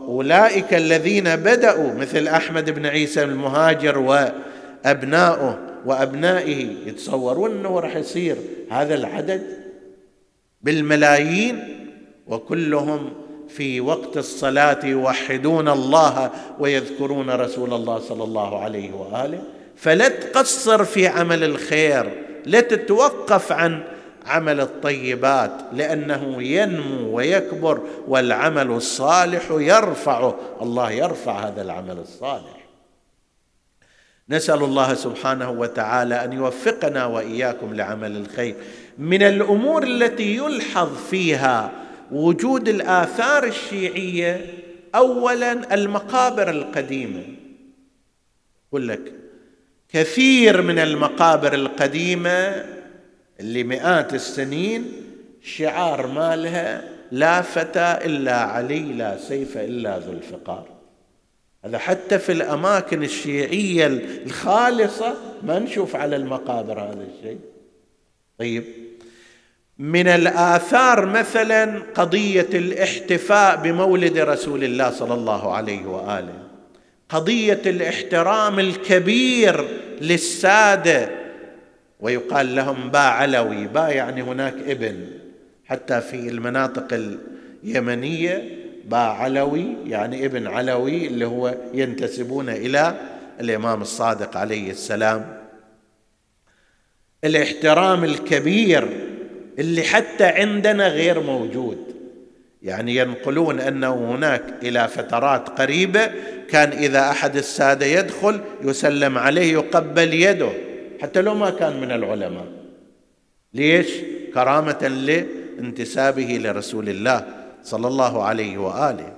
[0.08, 8.36] أولئك الذين بدأوا مثل أحمد بن عيسى المهاجر وابنائه وأبنائه يتصورون إنه راح يصير
[8.72, 9.44] هذا العدد
[10.62, 11.88] بالملايين
[12.28, 13.14] وكلهم
[13.50, 19.42] في وقت الصلاة يوحدون الله ويذكرون رسول الله صلى الله عليه وآله.
[19.76, 22.12] فلا تقصر في عمل الخير
[22.46, 23.84] لا تتوقف عن
[24.26, 32.66] عمل الطيبات لأنه ينمو ويكبر والعمل الصالح يرفعه الله يرفع هذا العمل الصالح.
[34.30, 38.56] نسأل الله سبحانه وتعالى أن يوفقنا وإياكم لعمل الخير.
[38.98, 41.72] من الأمور التي يلحظ فيها
[42.12, 44.46] وجود الآثار الشيعية
[44.96, 47.24] اولا المقابر القديمة.
[48.70, 49.14] أقول لك
[49.90, 52.66] كثير من المقابر القديمة
[53.40, 54.92] اللي مئات السنين
[55.44, 60.68] شعار مالها لا فتى إلا علي لا سيف إلا ذو الفقار.
[61.66, 63.88] هذا حتى في الأماكن الشيعية
[64.26, 65.14] الخالصة
[65.44, 67.40] ما نشوف على المقابر هذا الشيء.
[68.40, 68.64] طيب
[69.78, 76.44] من الآثار مثلا قضية الاحتفاء بمولد رسول الله صلى الله عليه وآله
[77.10, 79.68] قضية الاحترام الكبير
[80.02, 81.25] للسادة
[82.06, 85.08] ويقال لهم با علوي با يعني هناك ابن.
[85.66, 87.18] حتى في المناطق
[87.64, 88.44] اليمنية
[88.86, 92.96] با علوي يعني ابن علوي اللي هو ينتسبون إلى
[93.40, 95.38] الإمام الصادق عليه السلام.
[97.24, 98.88] الاحترام الكبير
[99.60, 101.78] اللي حتى عندنا غير موجود.
[102.64, 106.12] يعني ينقلون أنه هناك إلى فترات قريبة
[106.50, 110.75] كان إذا أحد السادة يدخل يسلم عليه يقبل يده.
[111.02, 112.48] حتى لو ما كان من العلماء.
[113.54, 113.88] ليش؟
[114.34, 117.26] كرامة لانتسابه لرسول الله
[117.64, 119.14] صلى الله عليه وآله.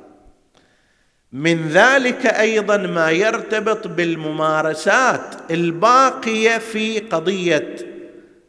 [1.31, 7.75] من ذلك أيضا ما يرتبط بالممارسات الباقية في قضية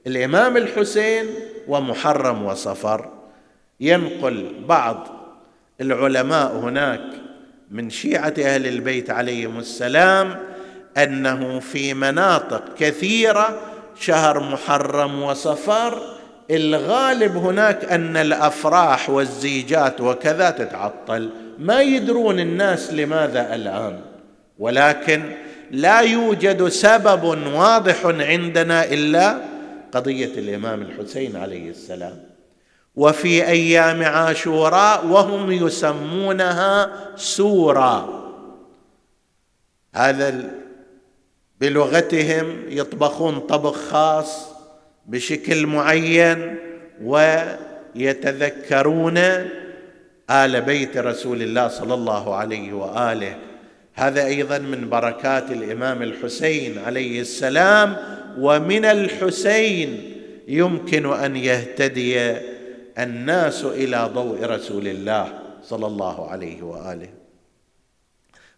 [0.06, 1.26] الإمام الحسين
[1.68, 3.08] ومحرم وصفر.
[3.80, 5.08] ينقل بعض
[5.80, 7.00] العلماء هناك
[7.70, 10.47] من شيعة أهل البيت عليهم السلام
[11.02, 13.60] أنه في مناطق كثيرة
[14.00, 16.02] شهر محرم وصفر
[16.50, 21.30] الغالب هناك أن الأفراح والزيجات وكذا تتعطل.
[21.58, 24.00] ما يدرون الناس لماذا الآن.
[24.58, 25.22] ولكن
[25.70, 27.24] لا يوجد سبب
[27.54, 29.38] واضح عندنا إلا
[29.92, 32.16] قضية الإمام الحسين عليه السلام.
[32.96, 38.24] وفي أيام عاشوراء وهم يسمونها سورة.
[39.94, 40.44] هذا
[41.60, 44.48] بلغتهم يطبخون طبخ خاص
[45.06, 46.56] بشكل معين
[47.94, 49.18] ويتذكرون
[50.30, 53.36] آل بيت رسول الله صلى الله عليه وآله.
[53.94, 57.96] هذا أيضا من بركات الإمام الحسين عليه السلام
[58.38, 60.14] ومن الحسين
[60.48, 62.36] يمكن أن يهتدي
[62.98, 67.08] الناس إلى ضوء رسول الله صلى الله عليه وآله.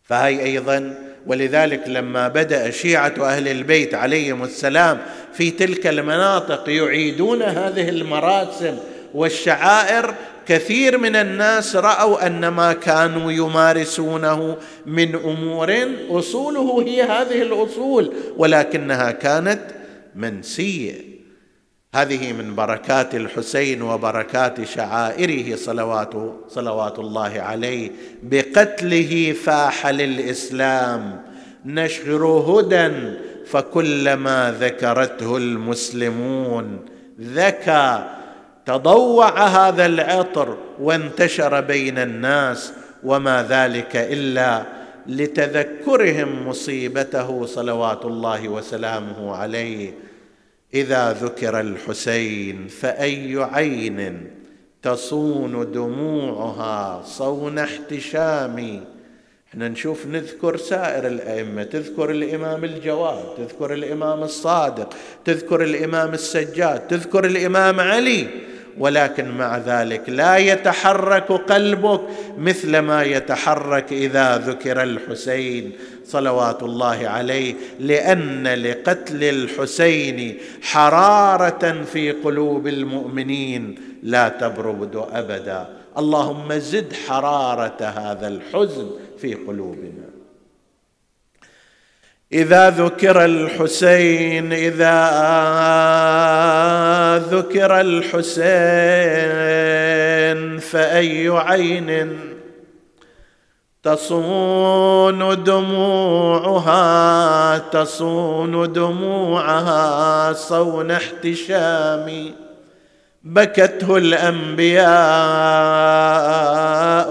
[0.02, 4.98] فهي أيضا ولذلك لما بدأ شيعة أهل البيت عليهم السلام
[5.32, 8.76] في تلك المناطق يعيدون هذه المراسم
[9.14, 10.14] والشعائر
[10.46, 14.56] كثير من الناس رأوا أن ما كانوا يمارسونه
[14.86, 15.76] من أمور
[16.10, 19.60] أصوله هي هذه الأصول ولكنها كانت
[20.16, 21.09] منسية.
[21.94, 26.12] هذه من بركات الحسين وبركات شعائره صلوات
[26.48, 27.90] صلوات الله عليه
[28.22, 31.22] بقتله فاح للإسلام.
[31.64, 32.90] نشر هدى
[33.46, 36.78] فكلما ذكرته المسلمون.
[37.20, 38.04] ذكى
[38.66, 42.72] تضوع هذا العطر وانتشر بين الناس
[43.04, 44.62] وما ذلك إلا
[45.06, 50.09] لتذكرهم مصيبته صلوات الله وسلامه عليه.
[50.74, 54.30] إذا ذكر الحسين فأي عين
[54.82, 58.84] تصون دموعها صون احتشام.
[59.48, 64.94] إحنا نشوف نذكر سائر الأئمة تذكر الإمام الجواد تذكر الإمام الصادق
[65.24, 68.26] تذكر الإمام السجاد تذكر الإمام علي.
[68.78, 72.00] ولكن مع ذلك لا يتحرك قلبك
[72.38, 75.72] مثل ما يتحرك إذا ذكر الحسين.
[76.10, 85.68] صلوات الله عليه لأن لقتل الحسين حرارة في قلوب المؤمنين لا تبرد أبدا.
[85.98, 90.10] اللهم زد حرارة هذا الحزن في قلوبنا.
[92.32, 94.96] إذا ذكر الحسين إذا
[97.18, 98.30] ذكر الحسين
[100.58, 102.18] فأي عين
[103.82, 106.78] تصون دموعها
[107.58, 112.32] تصون دموعها صون احتشام
[113.24, 114.90] بكته الأنبياء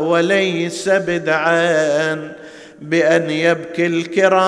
[0.04, 2.34] وليس بدعا
[2.82, 4.40] بأن يبكي الكرام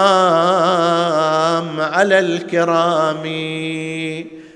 [1.82, 3.24] على الكرام.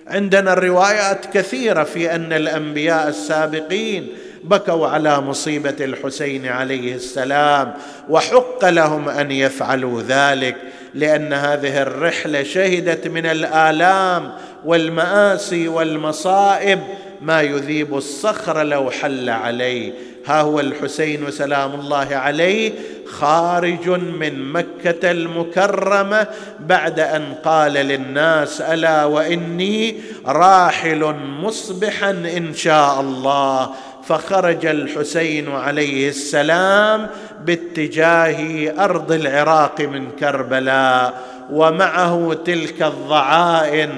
[0.07, 4.07] عندنا الروايات كثيرة في أن الأنبياء السابقين
[4.49, 7.73] بكوا على مصيبة الحسين عليه السلام
[8.09, 10.55] وحق لهم أن يفعلوا ذلك
[10.93, 14.31] لأن هذه الرحلة شهدت من الآلام
[14.65, 16.79] والمآسي والمصائب
[17.21, 19.93] ما يذيب الصخر لو حل عليه.
[20.25, 22.71] ها هو الحسين سلام الله عليه
[23.07, 26.27] خارج من مكة المكرمة
[26.59, 33.69] بعد أن قال للناس ألا وإني راحل مصبحا إن شاء الله.
[34.07, 37.07] فخرج الحسين عليه السلام
[37.45, 41.13] باتجاه أرض العراق من كربلاء
[41.51, 43.89] ومعه تلك الضعائن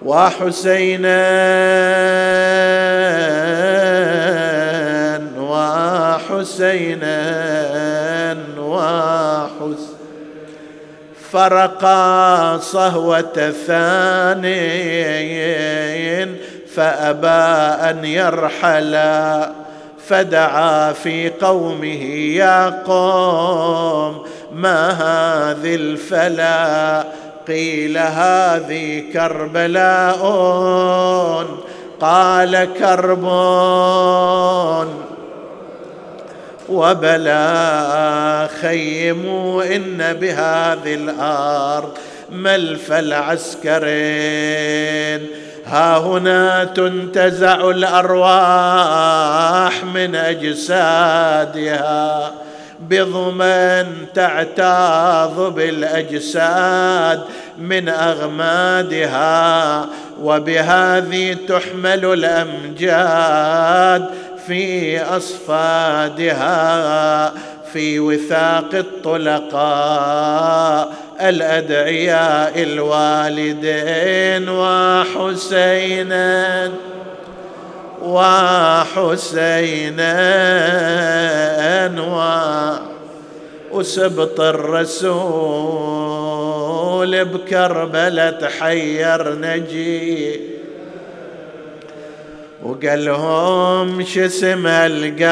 [0.02, 1.22] وحسينا
[5.38, 7.16] وحسينا
[8.58, 9.92] وحسين
[11.32, 14.52] فرقا صهوة ثاني
[16.66, 17.28] فأبى
[17.90, 19.52] أن يرحلا.
[20.12, 22.04] فدعا في قومه
[22.36, 27.04] يا قوم ما هذه الفلا
[27.48, 30.22] قيل هذه كربلاء.
[32.00, 33.24] قال كرب
[36.68, 41.90] وبلا خيموا إن بهذه الأرض
[42.32, 43.82] ملف العسكرين.
[45.72, 49.04] ها هنا تنتزع الأرواح
[49.84, 51.92] من أجسادها
[52.80, 57.20] بضمن تعتاض بالأجساد
[57.58, 59.86] من أغمادها
[60.22, 64.06] وبهذه تحمل الأمجاد
[64.46, 66.52] في أصفادها
[67.72, 69.32] في وثاق الطلقاء.
[71.28, 76.22] الأدعياء الوالدين وحسينا
[78.02, 79.52] وحسينا
[83.72, 85.12] وسبط الرسول
[87.24, 90.40] بكربلة تحير نجي.
[92.62, 95.30] وقال لهم شو اسم القاع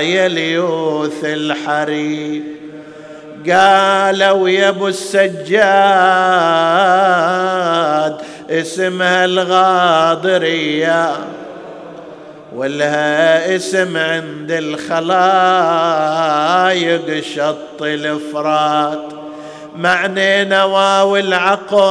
[0.00, 2.61] يا ليوث الحريم
[3.50, 5.42] قالوا يا ابو السجاد
[8.50, 11.12] اسمها الغاضرية
[12.54, 15.12] ولها اسم عند الخلايق
[17.22, 19.12] شط الافرات
[19.76, 21.84] معني نواوي العقور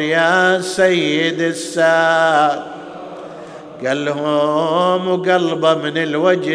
[0.00, 2.77] يا سيد الساد.
[3.86, 6.48] قال لهم وقلبه من الوجد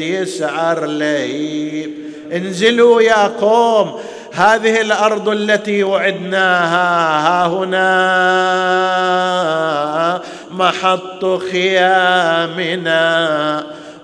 [0.00, 1.90] يسعر لي
[2.32, 4.00] انزلوا يا قوم
[4.32, 7.80] هذه الأرض التي وعدناها ها هنا
[10.50, 13.00] محط خيامنا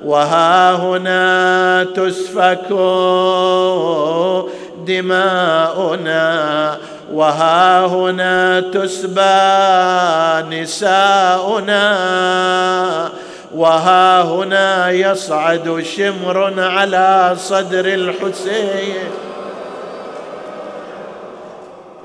[0.04, 2.70] وها هنا تسفك
[4.86, 6.26] دماؤنا.
[7.12, 9.22] وها هنا تسبى
[10.56, 11.86] نساؤنا
[13.54, 18.96] وها هنا يصعد شمر على صدر الحسين.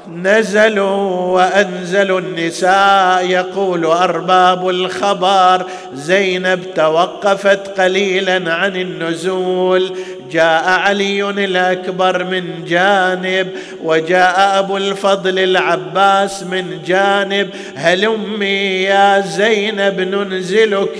[0.08, 9.98] نزلوا وأنزلوا النساء يقول أرباب الخبر زينب توقفت قليلا عن النزول.
[10.32, 13.48] جاء علي الأكبر من جانب
[13.84, 17.50] وجاء أبو الفضل العباس من جانب.
[17.76, 20.98] هلمي يا زينب ننزلك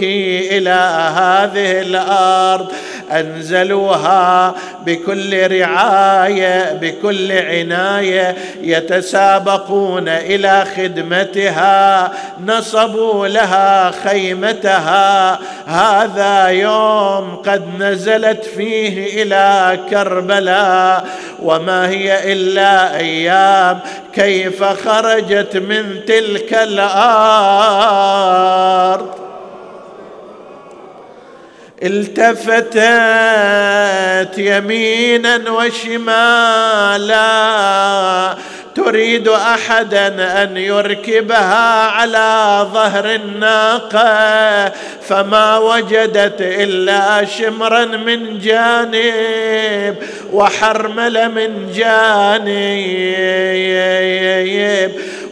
[0.52, 0.80] إلى
[1.18, 2.72] هذه الأرض؟
[3.12, 4.56] أنزلوها
[4.86, 8.36] بكل رعاية بكل عناية.
[8.62, 12.12] يتسابقون إلى خدمتها
[12.46, 15.40] نصبوا لها خيمتها.
[15.66, 21.08] هذا يوم قد نزلت فيه إلى كربلاء
[21.42, 23.80] وما هي إلا أيام.
[24.14, 28.12] كيف خرجت من تلك الأرض؟
[31.84, 32.78] التفتت
[34.38, 37.18] يمينا وشمالا.
[38.76, 40.08] تريد أحدا
[40.44, 44.72] أن يركبها على ظهر الناقة
[45.08, 49.96] فما وجدت إلا شمرا من جانب
[50.34, 52.52] وحرمل من جانب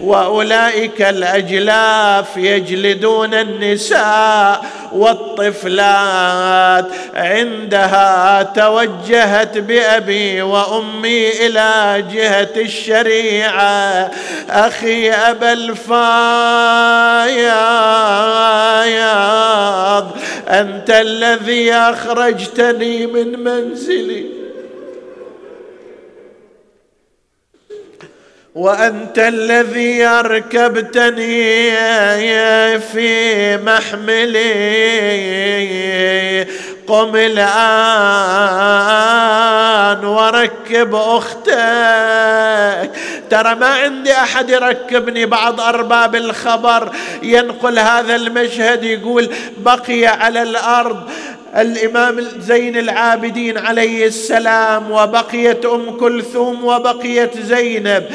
[0.02, 6.86] وأولئك الأجلاف يجلدون النساء والطفلات.
[7.16, 14.12] عندها توجهت بأبي وأمي إلى جهة الشريعة.
[14.50, 15.90] أخي أبا الفايض
[20.48, 24.39] أنت الذي أخرجتني من منزلي.
[28.60, 31.72] وأنت الذي أركبتني
[32.80, 34.40] في محملي.
[36.88, 37.46] قم الآن
[40.06, 41.52] وركب أختك.
[43.30, 46.92] ترى ما عندي أحد يركبني بعض أرباب الخبر.
[47.24, 51.10] ينقل هذا المشهد يقول بقي على الأرض.
[51.58, 58.06] الإمام زين العابدين عليه السلام وبقيت أم كلثوم وبقيت زينب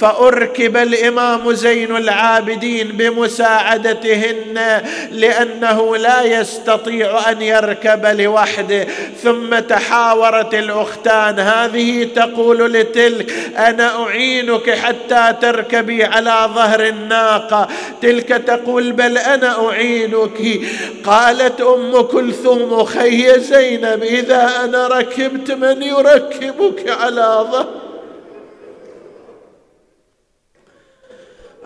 [0.00, 4.82] فأركب الإمام زين العابدين بمساعدتهن
[5.12, 8.86] لأنه لا يستطيع أن يركب لوحده.
[9.22, 17.68] ثم تحاورت الأختان هذه تقول لتلك أنا أعينك حتى تركبي على ظهر الناقة.
[18.02, 20.60] تلك تقول بل أنا أعينك.
[21.04, 27.89] قالت أم كلثوم خي زينب إذا أنا ركبت من يركبك على ظهر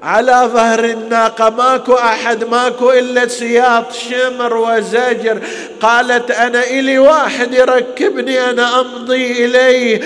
[0.04, 1.50] على ظهر الناقة.
[1.50, 5.40] ماكو أحد ماكو إلا سياط شمر وزجر.
[5.80, 10.00] قالت أنا إلي واحد يركبني أنا أمضي إليه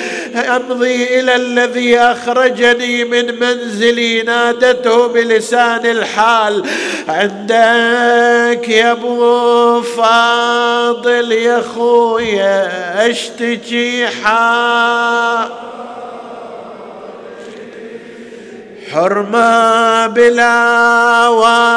[0.57, 4.23] أمضي إلى الذي أخرجني من منزلي.
[4.23, 6.65] نادته بلسان الحال.
[7.09, 15.49] عندك يا أبو فاضل يا خويا أشتكي حال
[18.93, 21.69] حرمة بلا والي.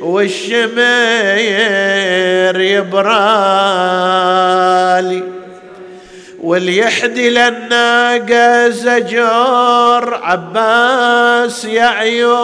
[0.00, 0.76] والشمير
[2.60, 3.56] يبرالي.
[6.40, 12.36] وليحدي للناقة زجر عباس يا عيون.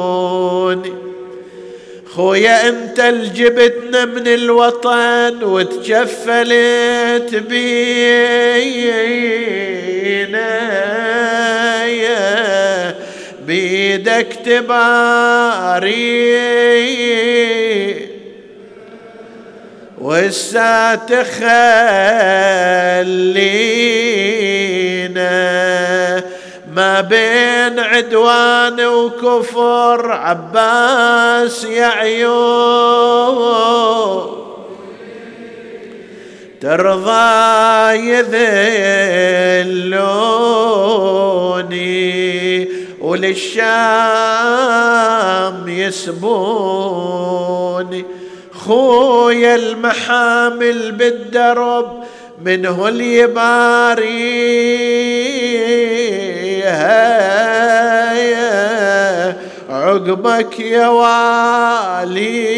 [2.15, 7.82] خويا انت الجبتنا من الوطن وتجفلت بينا.
[13.47, 16.01] بيدك تباري.
[20.02, 21.41] وسا تخلينا
[26.76, 33.12] ما بين عدوان وكفر عباس يا عيون
[36.62, 38.62] ترضى يذلوني
[43.02, 43.62] وللشام
[45.68, 46.82] يسبوني.
[48.66, 52.03] خويا المحامل بالدرب
[52.41, 54.22] منه اليباري
[59.70, 62.51] عقبك يا والي.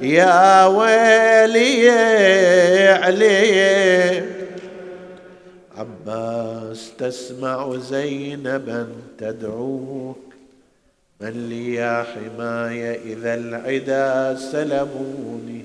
[0.00, 1.90] يا ويلي
[3.02, 4.24] عليك
[5.78, 8.88] عباس تسمع زينبا
[9.18, 10.27] تدعوك
[11.20, 15.64] من لي يا حماي إذا العدا سلموني.